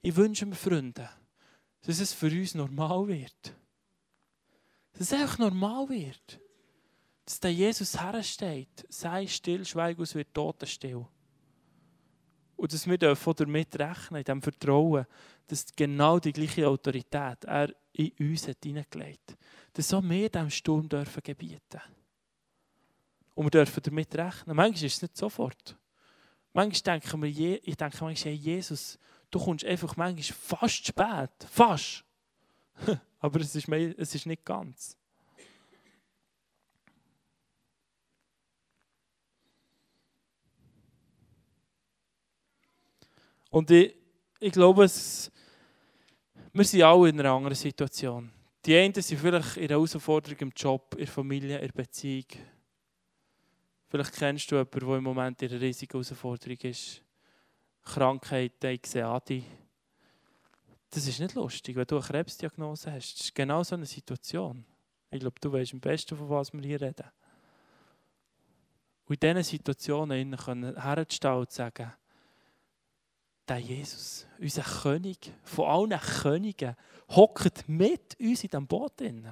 Ich 0.00 0.14
wünsche 0.14 0.46
mir, 0.46 0.54
Freunde, 0.54 1.08
dass 1.82 2.00
es 2.00 2.12
für 2.12 2.30
uns 2.30 2.54
normal 2.54 3.08
wird. 3.08 3.54
Dass 4.92 5.02
es 5.02 5.12
einfach 5.12 5.38
normal 5.38 5.88
wird. 5.88 6.40
Dass 7.24 7.40
der 7.40 7.52
Jesus 7.52 8.00
hersteht. 8.00 8.86
Sei 8.88 9.26
still, 9.26 9.64
schweig 9.64 9.98
aus, 9.98 10.14
wird 10.14 10.32
totenstill. 10.32 11.06
Und 12.56 12.72
dass 12.72 12.86
wir 12.88 12.98
damit 12.98 13.78
rechnen, 13.78 14.18
in 14.18 14.24
diesem 14.24 14.42
Vertrauen, 14.42 15.06
dass 15.46 15.66
genau 15.76 16.18
die 16.18 16.32
gleiche 16.32 16.66
Autorität 16.66 17.44
er 17.44 17.72
in 17.92 18.12
uns 18.18 18.48
hat 18.48 18.58
hineingelegt 18.64 19.30
hat. 19.30 19.38
Dass 19.72 19.94
auch 19.94 20.02
wir 20.02 20.28
diesem 20.28 20.50
Sturm 20.50 20.88
dürfen 20.88 21.22
gebieten 21.22 21.80
Und 23.34 23.44
wir 23.44 23.50
dürfen 23.50 23.82
damit 23.84 24.14
rechnen. 24.14 24.56
Manchmal 24.56 24.86
ist 24.86 24.96
es 24.96 25.02
nicht 25.02 25.16
sofort. 25.16 25.76
Manchmal 26.52 26.98
denken 26.98 27.22
wir, 27.22 27.68
ich 27.68 27.76
denke 27.76 27.98
manchmal, 28.00 28.14
hey 28.14 28.34
Jesus, 28.34 28.98
du 29.30 29.38
kommst 29.38 29.64
einfach 29.64 29.96
manchmal 29.96 30.22
fast 30.22 30.86
spät. 30.86 31.30
Fast. 31.50 32.04
Aber 33.20 33.40
es 33.40 33.54
ist, 33.54 33.68
es 33.68 34.14
ist 34.14 34.26
nicht 34.26 34.44
ganz. 34.44 34.96
Und 43.50 43.70
ich, 43.70 43.94
ich 44.40 44.52
glaube, 44.52 44.84
es, 44.84 45.30
wir 46.52 46.64
sind 46.64 46.82
alle 46.82 47.08
in 47.08 47.18
einer 47.18 47.32
anderen 47.32 47.54
Situation. 47.54 48.30
Die 48.64 48.76
einen 48.76 48.94
sind 48.94 49.18
vielleicht 49.18 49.56
in 49.56 49.64
einer 49.64 49.70
Herausforderung 49.70 50.38
im 50.40 50.52
Job, 50.54 50.94
in 50.94 50.98
der 50.98 51.08
Familie, 51.08 51.58
in 51.58 51.66
der 51.66 51.72
Beziehung. 51.72 52.26
Vielleicht 53.88 54.12
kennst 54.12 54.50
du 54.50 54.56
jemanden, 54.56 54.80
der 54.86 54.96
im 54.98 55.04
Moment 55.04 55.42
in 55.42 55.50
einer 55.50 55.60
riesigen 55.60 55.92
Herausforderung 55.92 56.58
ist. 56.62 57.02
Krankheit, 57.88 58.64
Adi. 58.64 59.44
Das 60.90 61.06
ist 61.06 61.20
nicht 61.20 61.34
lustig, 61.34 61.76
wenn 61.76 61.86
du 61.86 61.96
eine 61.96 62.04
Krebsdiagnose 62.04 62.92
hast. 62.92 63.14
Das 63.14 63.20
ist 63.26 63.34
genau 63.34 63.62
so 63.62 63.74
eine 63.74 63.86
Situation. 63.86 64.64
Ich 65.10 65.20
glaube, 65.20 65.40
du 65.40 65.52
weißt 65.52 65.74
am 65.74 65.80
besten, 65.80 66.16
von 66.16 66.28
was 66.28 66.52
wir 66.52 66.62
hier 66.62 66.80
reden. 66.80 67.10
Und 69.06 69.22
in 69.24 69.36
diesen 69.36 69.42
Situationen 69.42 70.36
können 70.36 70.80
herzustehen 70.80 71.34
und 71.34 71.50
sagen, 71.50 71.92
der 73.48 73.58
Jesus, 73.58 74.26
unser 74.38 74.62
König, 74.62 75.32
von 75.42 75.66
allen 75.66 75.98
Königen, 75.98 76.76
hockt 77.08 77.66
mit 77.68 78.20
uns 78.20 78.44
in 78.44 78.50
diesem 78.50 78.66
Boot. 78.66 79.00
Ich 79.00 79.24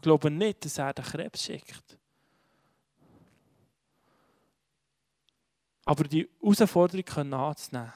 glaube 0.00 0.30
nicht, 0.30 0.64
dass 0.64 0.78
er 0.78 0.94
den 0.94 1.04
Krebs 1.04 1.42
schickt. 1.42 1.98
Aber 5.86 6.04
die 6.04 6.28
Herausforderung 6.42 7.32
anzunehmen 7.32 7.92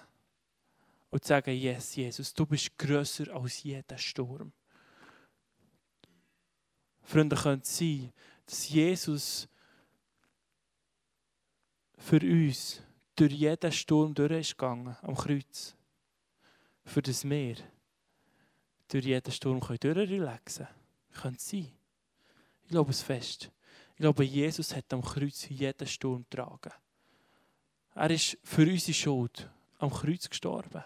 und 1.10 1.24
zu 1.24 1.28
sagen, 1.28 1.54
yes, 1.54 1.96
Jesus, 1.96 2.32
du 2.32 2.46
bist 2.46 2.78
grösser 2.78 3.34
als 3.34 3.62
jeder 3.64 3.98
Sturm. 3.98 4.52
Freunde, 7.02 7.34
könnte 7.34 7.64
es 7.64 7.76
sein, 7.76 8.12
dass 8.46 8.68
Jesus 8.68 9.48
für 11.98 12.20
uns 12.20 12.80
durch 13.16 13.32
jeden 13.32 13.72
Sturm 13.72 14.14
durch 14.14 14.40
ist 14.40 14.62
am 14.62 15.16
Kreuz. 15.16 15.74
Für 16.84 17.02
das 17.02 17.24
Meer 17.24 17.56
durch 18.86 19.04
jeden 19.04 19.32
Sturm 19.32 19.60
durchrelaxen 19.60 20.66
können. 20.66 21.22
Könnte 21.22 21.40
sein. 21.40 21.72
Ich 22.62 22.68
glaube 22.70 22.90
es 22.92 23.02
fest. 23.02 23.50
Ich 23.90 23.96
glaube, 23.96 24.24
Jesus 24.24 24.74
hat 24.76 24.92
am 24.92 25.02
Kreuz 25.02 25.48
jeden 25.48 25.86
Sturm 25.88 26.24
getragen. 26.30 26.72
Er 27.94 28.10
ist 28.10 28.38
für 28.44 28.62
unsere 28.62 28.94
Schuld 28.94 29.50
am 29.78 29.90
Kreuz 29.90 30.28
gestorben. 30.28 30.84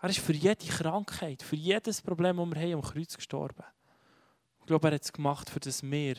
Er 0.00 0.10
ist 0.10 0.18
für 0.18 0.34
jede 0.34 0.66
Krankheit, 0.66 1.42
für 1.42 1.56
jedes 1.56 2.02
Problem, 2.02 2.36
das 2.36 2.50
wir 2.50 2.60
haben, 2.60 2.74
am 2.74 2.82
Kreuz 2.82 3.16
gestorben. 3.16 3.64
Ich 4.60 4.66
glaube, 4.66 4.88
er 4.88 4.94
hat 4.94 5.02
es 5.02 5.12
gemacht, 5.12 5.48
für 5.48 5.60
das 5.60 5.82
wir 5.82 6.16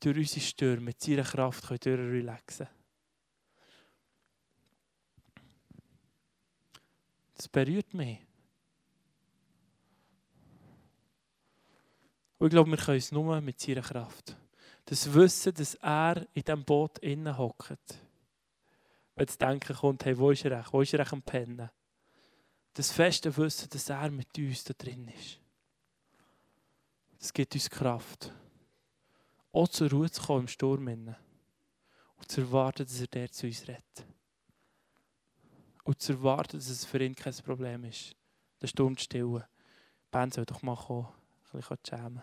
durch 0.00 0.16
unsere 0.16 0.40
Stürme 0.40 0.80
mit 0.80 1.00
seiner 1.00 1.22
Kraft 1.22 1.68
durchrelaxen 1.70 2.66
können. 2.66 2.76
Das 7.36 7.48
berührt 7.48 7.92
mich. 7.92 8.18
Und 12.38 12.48
ich 12.48 12.50
glaube, 12.50 12.70
wir 12.70 12.78
können 12.78 12.98
es 12.98 13.12
nur 13.12 13.40
mit 13.40 13.60
seiner 13.60 13.82
Kraft. 13.82 14.36
Das 14.86 15.12
Wissen, 15.12 15.54
dass 15.54 15.74
er 15.76 16.26
in 16.32 16.42
diesem 16.42 16.64
Boot 16.64 16.98
innen 16.98 17.36
hockt. 17.36 18.05
Wenn 19.16 19.26
das 19.26 19.38
Denken 19.38 19.74
kommt, 19.74 20.04
hey, 20.04 20.16
wo 20.16 20.30
ist 20.30 20.44
er 20.44 20.60
echt? 20.60 20.72
Wo 20.72 20.82
ist 20.82 20.92
er 20.92 21.00
echt 21.00 21.12
am 21.12 21.22
Pennen? 21.22 21.70
Das 22.74 22.92
feste 22.92 23.34
Wissen, 23.36 23.70
dass 23.70 23.88
er 23.88 24.10
mit 24.10 24.36
uns 24.38 24.64
da 24.64 24.74
drin 24.74 25.08
ist. 25.08 25.40
Das 27.18 27.32
gibt 27.32 27.54
uns 27.54 27.70
Kraft. 27.70 28.32
Auch 29.52 29.68
zur 29.68 29.90
Ruhe 29.90 30.10
zu 30.10 30.22
kommen 30.22 30.42
im 30.42 30.48
Sturm. 30.48 30.86
Und 30.86 32.30
zu 32.30 32.42
erwarten, 32.42 32.84
dass 32.84 33.00
er 33.00 33.06
der 33.06 33.30
zu 33.30 33.46
uns 33.46 33.66
rettet. 33.66 34.06
Und 35.84 36.00
zu 36.00 36.12
erwarten, 36.12 36.58
dass 36.58 36.68
es 36.68 36.84
für 36.84 37.02
ihn 37.02 37.14
kein 37.14 37.34
Problem 37.34 37.84
ist. 37.84 38.14
Den 38.60 38.68
Sturm 38.68 38.96
zu 38.96 39.04
stillen. 39.04 39.44
Band 40.10 40.34
soll 40.34 40.44
doch 40.44 40.62
mal 40.62 40.76
kommen 40.76 41.08
ein 41.52 41.60
bisschen 41.60 41.78
schämen. 41.88 42.22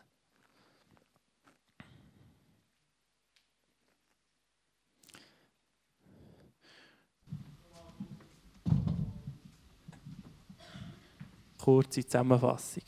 Kurze 11.63 12.05
Zusammenfassung. 12.05 12.83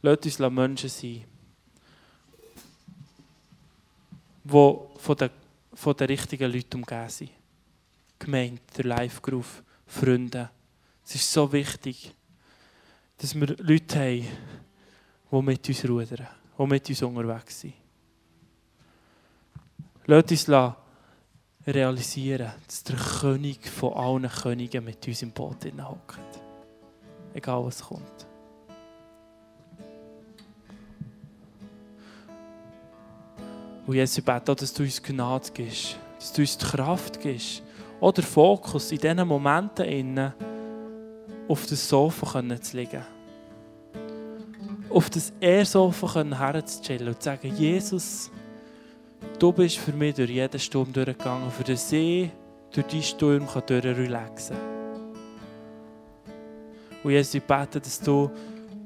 Lasst 0.00 0.26
uns 0.26 0.38
Menschen 0.38 0.88
sein, 0.88 1.24
die 4.44 4.50
von 4.50 5.16
den, 5.16 5.30
von 5.72 5.96
den 5.96 6.06
richtigen 6.06 6.52
Leuten 6.52 6.76
umgeben 6.76 7.08
sind. 7.08 7.30
Gemeint, 8.16 8.60
der 8.76 8.84
Live-Groove, 8.84 9.64
Freunde. 9.88 10.50
Es 11.04 11.16
ist 11.16 11.32
so 11.32 11.52
wichtig, 11.52 12.14
dass 13.18 13.34
wir 13.34 13.56
Leute 13.56 13.98
haben, 13.98 14.28
die 15.32 15.42
mit 15.42 15.68
uns 15.68 15.88
rudern, 15.88 16.28
die 16.56 16.66
mit 16.66 16.88
uns 16.88 17.02
unterwegs 17.02 17.60
sind. 17.60 17.74
Lasst 20.06 20.30
uns 20.30 20.46
realisieren, 21.66 22.52
dass 22.66 22.84
der 22.84 22.96
König 22.96 23.66
von 23.68 23.94
allen 23.94 24.28
Königen 24.28 24.84
mit 24.84 25.06
uns 25.06 25.22
im 25.22 25.30
Boot 25.30 25.64
hockt. 25.64 26.40
Egal 27.32 27.64
was 27.64 27.82
kommt. 27.82 28.26
Und 33.86 33.94
Jesus, 33.94 34.18
ich 34.18 34.24
bete 34.24 34.52
auch, 34.52 34.56
dass 34.56 34.72
du 34.72 34.82
uns 34.82 35.02
Gnade 35.02 35.50
gibst, 35.52 35.98
dass 36.18 36.32
du 36.32 36.40
uns 36.40 36.56
die 36.56 36.64
Kraft 36.64 37.20
gibst, 37.20 37.62
oder 38.00 38.22
Fokus 38.22 38.92
in 38.92 38.98
diesen 38.98 39.26
Momenten 39.26 39.84
innen 39.84 40.32
auf 41.48 41.66
das 41.66 41.88
Sofa 41.88 42.42
zu 42.60 42.76
liegen. 42.76 43.04
Auf 44.90 45.10
das 45.10 45.32
Ehrsofa 45.40 46.22
herzustellen 46.22 47.08
und 47.08 47.20
zu 47.20 47.24
sagen, 47.24 47.54
Jesus, 47.56 48.30
du 49.38 49.52
bist 49.52 49.78
für 49.78 49.92
mich 49.92 50.14
durch 50.14 50.30
jeden 50.30 50.58
Sturm 50.58 50.92
durchgegangen, 50.92 51.50
für 51.50 51.64
den 51.64 51.76
See 51.76 52.30
durch 52.72 52.86
diesen 52.86 53.02
Sturm 53.02 53.46
durchrelaxen 53.66 54.56
kann. 54.56 54.74
Und 57.02 57.10
Jesus, 57.10 57.34
ich 57.34 57.42
bete, 57.42 57.80
dass 57.80 58.00
du 58.00 58.30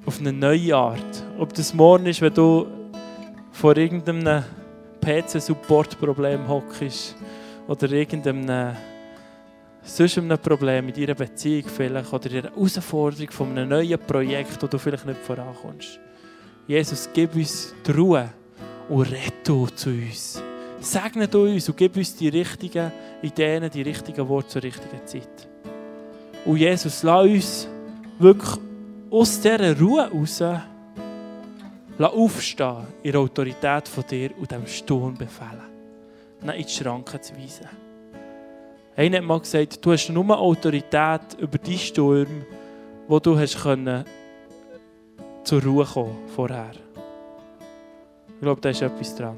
auf 0.04 0.18
eine 0.18 0.32
neue 0.32 0.74
Art, 0.74 1.24
ob 1.38 1.54
das 1.54 1.72
morgen 1.72 2.06
ist, 2.06 2.20
wenn 2.20 2.34
du 2.34 2.66
vor 3.52 3.76
irgendeinem 3.76 4.44
PC-Support-Problem 5.00 6.48
hockst 6.48 7.16
oder 7.66 7.90
irgendeinem 7.92 8.74
sonst 9.82 10.18
ein 10.18 10.38
Problem 10.38 10.88
in 10.88 10.94
deiner 10.94 11.14
Beziehung 11.14 11.64
vielleicht 11.68 12.12
oder 12.12 12.28
der 12.28 12.42
Herausforderung 12.44 13.30
von 13.30 13.50
einem 13.50 13.68
neuen 13.68 13.98
Projekt, 13.98 14.62
wo 14.62 14.66
du 14.66 14.78
vielleicht 14.78 15.06
nicht 15.06 15.20
vorankommst. 15.20 15.98
Jesus, 16.66 17.08
gib 17.14 17.34
uns 17.34 17.74
die 17.87 17.92
Ruhe 17.92 18.28
und 18.88 19.03
rette 19.03 19.74
zu 19.74 19.90
uns. 19.90 20.42
Segne 20.81 21.29
uns 21.29 21.68
und 21.68 21.77
gib 21.77 21.96
uns 21.96 22.14
die 22.16 22.29
richtigen 22.29 22.92
Ideen, 23.22 23.68
die 23.70 23.83
richtigen 23.83 24.29
Worte 24.29 24.48
zur 24.48 24.62
richtigen 24.62 25.07
Zeit. 25.07 25.48
Und 26.44 26.57
Jesus, 26.57 27.03
lass 27.03 27.27
uns 27.27 27.68
wirklich 28.18 28.61
aus 29.11 29.40
dieser 29.40 29.79
Ruhe 29.79 30.11
raus 30.11 30.42
aufstehen 31.98 32.87
in 33.03 33.12
der 33.12 33.20
Autorität 33.20 33.88
von 33.88 34.05
dir 34.07 34.31
und 34.38 34.51
dem 34.51 34.66
Sturm 34.66 35.14
befehlen. 35.14 35.62
Dann 36.40 36.55
in 36.55 36.64
die 36.64 36.70
Schranken 36.70 37.20
zu 37.20 37.35
weisen. 37.35 37.66
Einer 38.96 39.18
hat 39.18 39.24
mal 39.24 39.40
gesagt, 39.40 39.85
du 39.85 39.92
hast 39.92 40.09
nur 40.09 40.38
Autorität 40.38 41.35
über 41.38 41.59
die 41.59 41.79
Sturm, 41.79 42.44
wo 43.09 43.18
du 43.18 43.38
hast 43.38 43.61
können 43.61 44.05
zur 45.42 45.62
Ruhe 45.62 45.85
kommen 45.85 46.16
vorher. 46.35 46.72
Ich 48.38 48.42
glaube, 48.42 48.61
da 48.61 48.68
ist 48.68 48.83
etwas 48.83 49.16
dran. 49.16 49.37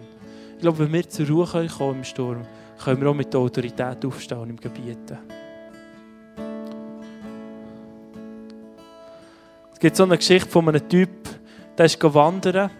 Ich 0.56 0.60
glaube, 0.60 0.80
wenn 0.80 0.92
wir 0.92 1.08
zur 1.08 1.26
Ruhe 1.26 1.46
kommen 1.46 1.98
im 1.98 2.04
Sturm, 2.04 2.42
können 2.84 3.00
wir 3.00 3.08
auch 3.08 3.14
mit 3.14 3.32
der 3.32 3.40
Autorität 3.40 4.04
aufstehen 4.04 4.50
im 4.50 4.56
Gebiet. 4.56 4.98
Es 9.72 9.78
gibt 9.80 9.96
so 9.96 10.02
eine 10.02 10.18
Geschichte 10.18 10.50
von 10.50 10.68
einem 10.68 10.86
Typ, 10.86 11.08
der 11.78 11.86
ist 11.86 12.14
wandern 12.14 12.70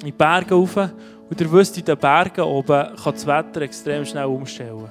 in 0.00 0.06
die 0.06 0.12
Berge 0.12 0.54
rauf 0.54 0.76
und 0.76 1.40
er 1.40 1.50
wusste, 1.50 1.80
in 1.80 1.86
den 1.86 1.98
Bergen 1.98 2.42
oben 2.42 2.96
kann 2.96 3.12
das 3.12 3.26
Wetter 3.26 3.62
extrem 3.62 4.04
schnell 4.04 4.26
umstellen. 4.26 4.88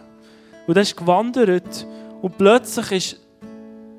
Und 0.68 0.76
er 0.76 0.82
ist 0.82 0.98
gewandert 0.98 1.88
und 2.22 2.38
plötzlich 2.38 2.92
ist 2.92 3.22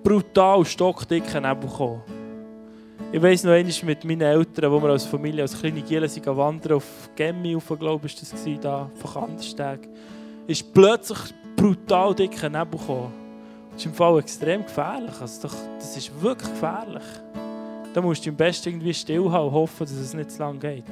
brutal 0.05 0.67
stockdicker 0.67 1.41
Nebel 1.41 1.71
gekommen. 1.71 2.16
Ich 3.17 3.23
weiss 3.23 3.45
noch 3.45 3.53
einmal 3.53 3.73
mit 3.85 4.05
meinen 4.05 4.21
Eltern, 4.21 4.71
wo 4.71 4.79
wir 4.79 4.91
als 4.91 5.07
Familie, 5.07 5.41
als 5.41 5.59
kleine 5.59 5.81
Gielen 5.81 6.07
sind 6.07 6.27
wandern, 6.27 6.73
auf 6.75 7.09
Gemmi 7.17 7.55
rauf, 7.55 7.73
glaube 7.79 8.07
ich, 8.09 8.15
das 8.15 8.31
war 8.31 8.55
da, 8.61 8.91
von 8.95 9.11
Kandersteg, 9.11 9.89
ist 10.47 10.71
plötzlich 10.75 11.33
brutal 11.57 12.15
dicker 12.15 12.51
Nebel 12.51 12.79
gekommen. 12.79 13.15
Das 13.71 13.81
ist 13.81 13.87
im 13.87 13.95
Fall 13.95 14.19
extrem 14.19 14.67
gefährlich. 14.67 15.19
Also 15.19 15.49
das 15.79 15.97
ist 15.97 16.21
wirklich 16.21 16.51
gefährlich. 16.51 17.05
Da 17.95 18.03
musst 18.03 18.27
du 18.27 18.29
am 18.29 18.37
besten 18.37 18.69
irgendwie 18.69 18.93
stillhalten 18.93 19.49
und 19.49 19.55
hoffen, 19.55 19.87
dass 19.87 19.93
es 19.93 20.13
nicht 20.13 20.33
zu 20.33 20.39
lang 20.41 20.61
geht. 20.61 20.85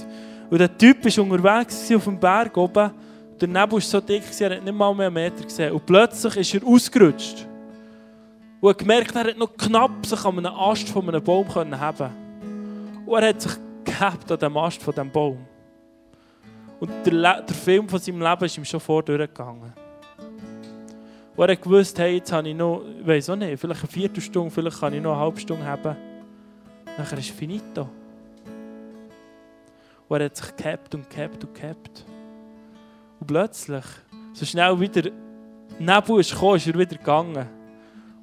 Und 0.49 0.59
der 0.59 0.79
Typ 0.79 1.05
war 1.05 1.25
unterwegs 1.25 1.93
auf 1.93 2.05
dem 2.05 2.19
Berg 2.19 2.57
oben 2.57 2.91
der 3.39 3.49
Nebel 3.49 3.73
war 3.73 3.81
so 3.83 4.01
dick, 4.01 4.23
er 4.41 4.57
hat 4.57 4.65
nicht 4.65 4.75
mal 4.75 4.95
mehr 4.95 5.09
einen 5.09 5.15
Meter 5.15 5.45
gesehen. 5.45 5.73
Und 5.73 5.85
plötzlich 5.85 6.37
ist 6.39 6.55
er 6.55 6.67
ausgerutscht. 6.67 7.47
Und 8.65 8.71
er 8.71 8.75
gemerkt, 8.77 9.15
er 9.15 9.25
hat 9.25 9.37
noch 9.37 9.55
knapp 9.59 10.07
sich 10.07 10.25
an 10.25 10.39
einem 10.39 10.55
Ast 10.55 10.89
von 10.89 11.07
einem 11.07 11.23
Baum 11.23 11.47
können 11.47 11.79
haben. 11.79 13.05
Und 13.05 13.23
er 13.23 13.29
hat 13.29 13.43
sich 13.43 13.53
gehabt 13.85 14.33
an 14.33 14.39
dem 14.39 14.57
Ast 14.57 14.83
von 14.83 14.95
diesem 14.95 15.11
Baum. 15.11 15.45
Und 16.81 16.91
der, 17.05 17.43
der 17.43 17.55
Film 17.55 17.87
von 17.87 17.99
seinem 17.99 18.23
Leben 18.23 18.45
ist 18.47 18.57
ihm 18.57 18.65
schon 18.65 18.81
vor 18.81 19.03
durchgegangen. 19.03 19.75
Und 21.37 21.45
er 21.47 21.53
hat 21.53 21.61
gewusst, 21.61 21.99
hey, 21.99 22.17
jetzt 22.17 22.33
habe 22.33 22.49
ich 22.49 22.57
noch, 22.57 22.81
ich 23.01 23.07
weiß 23.07 23.29
auch 23.29 23.37
nicht, 23.37 23.61
vielleicht 23.61 23.83
eine 23.83 23.91
Viertelstunde, 23.91 24.51
vielleicht 24.51 24.81
kann 24.81 24.95
ich 24.95 25.03
noch 25.03 25.13
eine 25.13 25.21
halbe 25.21 25.41
Stunde 25.41 25.67
haben. 25.67 25.97
Nachher 26.97 27.19
ist 27.19 27.33
finito. 27.33 27.87
Und 30.09 30.21
er 30.21 30.25
hat 30.25 30.37
sich 30.39 30.57
gehabt 30.57 30.95
und 30.95 31.11
gehabt 31.11 31.45
und 31.45 31.55
gehabt. 31.55 32.07
Und 33.21 33.27
plötzlich, 33.27 33.85
so 34.33 34.47
schnell 34.47 34.81
wieder 34.81 35.11
Nebel 35.79 36.21
ist 36.21 36.33
gekommen, 36.33 36.57
ist 36.57 36.67
er 36.67 36.79
wieder 36.79 36.97
gegangen. 36.97 37.64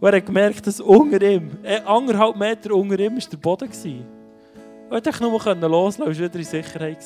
Und 0.02 0.08
er 0.08 0.18
hat 0.18 0.26
gemerkt, 0.26 0.66
dass 0.66 0.80
unter 0.80 1.22
ihm, 1.22 1.52
äh, 1.62 1.80
anderthalb 1.82 2.36
Meter 2.36 2.74
unter 2.74 3.00
ihm, 3.00 3.16
war 3.16 3.22
der 3.22 3.38
Boden. 3.38 4.06
Und 4.90 5.06
er 5.06 5.14
konnte 5.14 5.56
nur 5.56 5.70
loslassen 5.70 6.02
und 6.02 6.20
war 6.20 6.26
wieder 6.26 6.40
in 6.40 6.44
Sicherheit. 6.44 7.06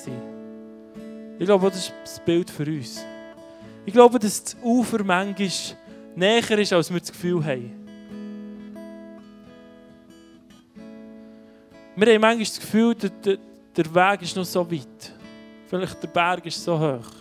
Ich 1.38 1.46
glaube, 1.46 1.68
das 1.68 1.80
ist 1.80 1.94
das 2.04 2.20
Bild 2.22 2.50
für 2.50 2.66
uns. 2.66 3.06
Ich 3.86 3.92
glaube, 3.92 4.18
dass 4.18 4.42
das 4.42 4.56
Ufer 4.64 5.04
manchmal 5.04 5.50
näher 6.16 6.58
ist, 6.58 6.72
als 6.72 6.90
wir 6.90 7.02
das 7.02 7.12
Gefühl 7.12 7.44
haben. 7.44 7.86
Wir 11.98 12.14
haben 12.14 12.22
manchmal 12.22 12.46
das 12.46 12.60
Gefühl, 12.62 12.96
der, 12.96 13.38
der 13.76 13.94
Weg 13.94 14.22
ist 14.22 14.38
noch 14.38 14.46
so 14.46 14.72
weit. 14.72 15.14
Vielleicht 15.68 16.02
der 16.02 16.08
Berg 16.08 16.46
ist 16.46 16.64
so 16.64 16.80
hoch. 16.80 17.12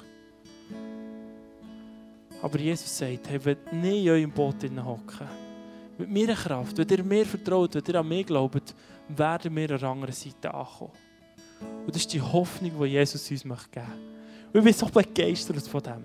Aber 2.41 2.59
Jesus 2.61 2.97
sagt, 2.97 3.29
hey, 3.29 3.41
wenn 3.45 3.57
nicht 3.73 4.05
in 4.05 4.11
eurem 4.11 4.31
Boot 4.31 4.63
hocken, 4.63 5.44
mit 5.99 6.11
meiner 6.11 6.35
Kraft, 6.35 6.77
wenn 6.79 6.89
ihr 6.89 7.05
mir 7.05 7.27
vertraut, 7.27 7.75
wenn 7.75 7.83
ihr 7.87 8.01
an 8.01 8.09
mich 8.09 8.27
glaubt, 8.27 8.75
werden 9.09 9.55
wir 9.55 9.71
an 9.71 9.79
der 9.79 9.89
anderen 9.89 10.15
Seite 10.15 10.53
ankommen. 10.53 10.93
Und 11.87 11.95
das 11.95 12.03
ist 12.03 12.13
die 12.13 12.21
Hoffnung, 12.21 12.73
die 12.81 12.87
Jesus 12.87 13.31
uns 13.31 13.43
geben 13.43 13.49
möchte. 13.49 13.81
Und 14.53 14.59
ich 14.59 14.65
bin 14.65 14.73
so 14.73 14.87
begeistert 14.87 15.67
von 15.67 15.83
dem. 15.83 16.05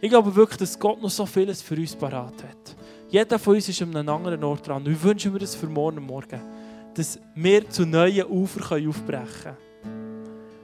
Ich 0.00 0.10
glaube 0.10 0.34
wirklich, 0.34 0.58
dass 0.58 0.78
Gott 0.78 1.00
noch 1.00 1.10
so 1.10 1.26
vieles 1.26 1.62
für 1.62 1.76
uns 1.76 1.94
parat 1.94 2.42
hat. 2.42 2.76
Jeder 3.08 3.38
von 3.38 3.54
uns 3.54 3.68
ist 3.68 3.80
an 3.82 3.94
einem 3.94 4.08
anderen 4.08 4.42
Ort 4.42 4.66
dran. 4.66 4.84
Und 4.84 4.92
ich 4.92 5.02
wünsche 5.02 5.30
mir 5.30 5.38
das 5.38 5.54
für 5.54 5.66
morgen 5.66 6.02
Morgen, 6.04 6.40
dass 6.94 7.18
wir 7.34 7.68
zu 7.68 7.86
neuen 7.86 8.26
Ufern 8.26 8.88
aufbrechen 8.88 9.26
können. 9.42 9.56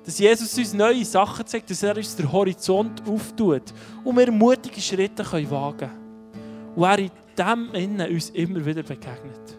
Dass 0.05 0.19
Jesus 0.19 0.57
uns 0.57 0.73
neue 0.73 1.05
Sachen 1.05 1.47
zeigt, 1.47 1.71
dass 1.71 1.83
er 1.83 1.97
uns 1.97 2.17
den 2.17 2.33
Horizont 2.33 3.03
auftut 3.07 3.63
und 4.03 4.17
wir 4.17 4.33
mutige 4.33 4.81
Schritte 4.81 5.25
wagen 5.25 5.79
können. 5.79 6.75
Und 6.75 6.85
er 6.85 7.11
dem 7.39 7.73
Innen 7.75 8.11
uns 8.11 8.31
immer 8.31 8.65
wieder 8.65 8.83
begegnet. 8.83 9.59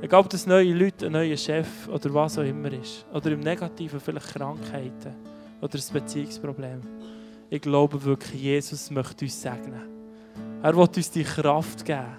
Egal, 0.00 0.20
ob 0.20 0.30
das 0.30 0.46
neue 0.46 0.72
Leute, 0.74 1.06
ein 1.06 1.12
neuer 1.12 1.36
Chef 1.36 1.88
oder 1.88 2.12
was 2.14 2.38
auch 2.38 2.44
immer 2.44 2.72
ist. 2.72 3.04
Oder 3.12 3.32
im 3.32 3.40
Negativen 3.40 3.98
vielleicht 3.98 4.34
Krankheiten 4.34 5.14
oder 5.60 5.78
ein 5.78 5.92
Beziehungsproblem. 5.92 6.80
Ich 7.50 7.60
glaube 7.60 8.02
wirklich, 8.04 8.40
Jesus 8.40 8.90
möchte 8.90 9.24
uns 9.24 9.40
segnen. 9.40 9.82
Er 10.62 10.76
will 10.76 10.88
uns 10.94 11.10
die 11.10 11.24
Kraft 11.24 11.84
geben, 11.84 12.16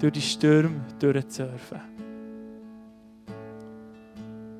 durch 0.00 0.12
die 0.12 0.20
Stürme 0.20 0.84
durchzusurfen. 0.98 1.80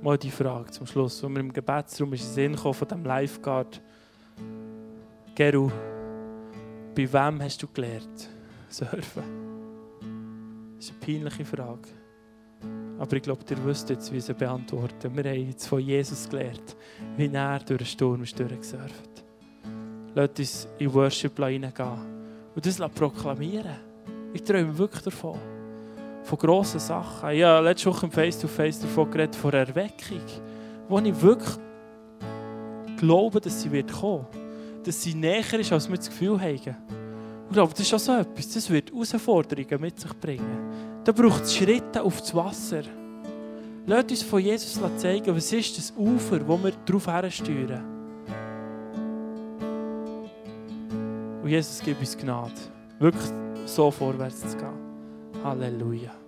Mal 0.00 0.18
die 0.18 0.30
Frage 0.30 0.70
zum 0.70 0.86
Schluss, 0.86 1.22
wo 1.22 1.28
wir 1.28 1.40
im 1.40 1.52
Gebetsraum 1.52 2.12
ist 2.12 2.24
in 2.24 2.54
Sinn 2.54 2.56
von 2.56 2.88
dem 2.88 3.04
Lifeguard. 3.04 3.80
Geru, 5.34 5.70
bei 6.94 7.12
wem 7.12 7.42
hast 7.42 7.62
du 7.62 7.66
gelernt, 7.68 8.28
surfen? 8.74 9.22
Das 10.76 10.86
ist 10.86 10.92
eine 10.92 11.00
peinliche 11.00 11.44
Frage. 11.44 11.88
Aber 12.98 13.16
ich 13.16 13.22
glaube, 13.22 13.42
ihr 13.50 13.64
wisst 13.64 13.90
jetzt, 13.90 14.12
wie 14.12 14.20
sie 14.20 14.34
beantworten. 14.34 15.16
Wir 15.16 15.24
haben 15.24 15.46
jetzt 15.48 15.66
von 15.66 15.80
Jesus 15.80 16.28
gelernt, 16.28 16.76
wie 17.16 17.26
er 17.32 17.58
durch 17.58 17.78
den 17.78 17.86
Sturm 17.86 18.22
ist 18.22 18.38
durchgesurft. 18.38 19.24
Lasst 20.14 20.38
uns 20.38 20.68
in 20.78 20.94
Worship 20.94 21.36
hineingehen 21.36 21.98
und 22.54 22.64
das 22.64 22.78
proklamieren. 22.90 23.76
Ich 24.32 24.42
träume 24.42 24.76
wirklich 24.78 25.02
davon. 25.02 25.38
Von 26.22 26.38
grossen 26.38 26.80
Sachen. 26.80 27.30
Ich 27.30 27.42
habe 27.42 27.64
letzte 27.64 27.90
Woche 27.90 28.06
im 28.06 28.12
Face-to-Face 28.12 28.80
davon 28.80 29.10
geredet, 29.10 29.36
von 29.36 29.52
Erweckung, 29.52 30.22
wo 30.88 30.98
ich 30.98 31.20
wirklich 31.20 31.58
glaube, 32.96 33.40
dass 33.40 33.60
sie 33.60 33.70
wird 33.70 33.92
kommen. 33.92 34.26
Dass 34.84 35.02
sie 35.02 35.14
näher 35.14 35.58
ist, 35.58 35.72
als 35.72 35.88
wir 35.88 35.96
das 35.96 36.08
Gefühl 36.08 36.40
haben. 36.40 36.76
Ich 37.54 37.56
glaube, 37.56 37.72
das 37.72 37.82
ist 37.82 37.94
auch 37.94 38.00
so 38.00 38.16
etwas. 38.16 38.52
Das 38.52 38.68
wird 38.68 38.90
Herausforderungen 38.90 39.80
mit 39.80 40.00
sich 40.00 40.12
bringen. 40.14 41.02
Da 41.04 41.12
braucht 41.12 41.44
es 41.44 41.54
Schritte 41.54 42.02
auf 42.02 42.20
das 42.20 42.34
Wasser. 42.34 42.82
Lasst 43.86 44.10
uns 44.10 44.22
von 44.24 44.40
Jesus 44.40 44.76
zeigen, 44.96 45.36
was 45.36 45.52
ist 45.52 45.78
das 45.78 45.94
Ufer, 45.96 46.40
wo 46.48 46.60
wir 46.60 46.72
darauf 46.84 47.06
hersteuern. 47.06 47.84
Und 51.44 51.48
Jesus 51.48 51.78
gibt 51.78 52.00
uns 52.00 52.18
Gnade, 52.18 52.50
wirklich 52.98 53.30
so 53.66 53.88
vorwärts 53.88 54.40
zu 54.40 54.56
gehen. 54.56 55.44
Halleluja. 55.44 56.23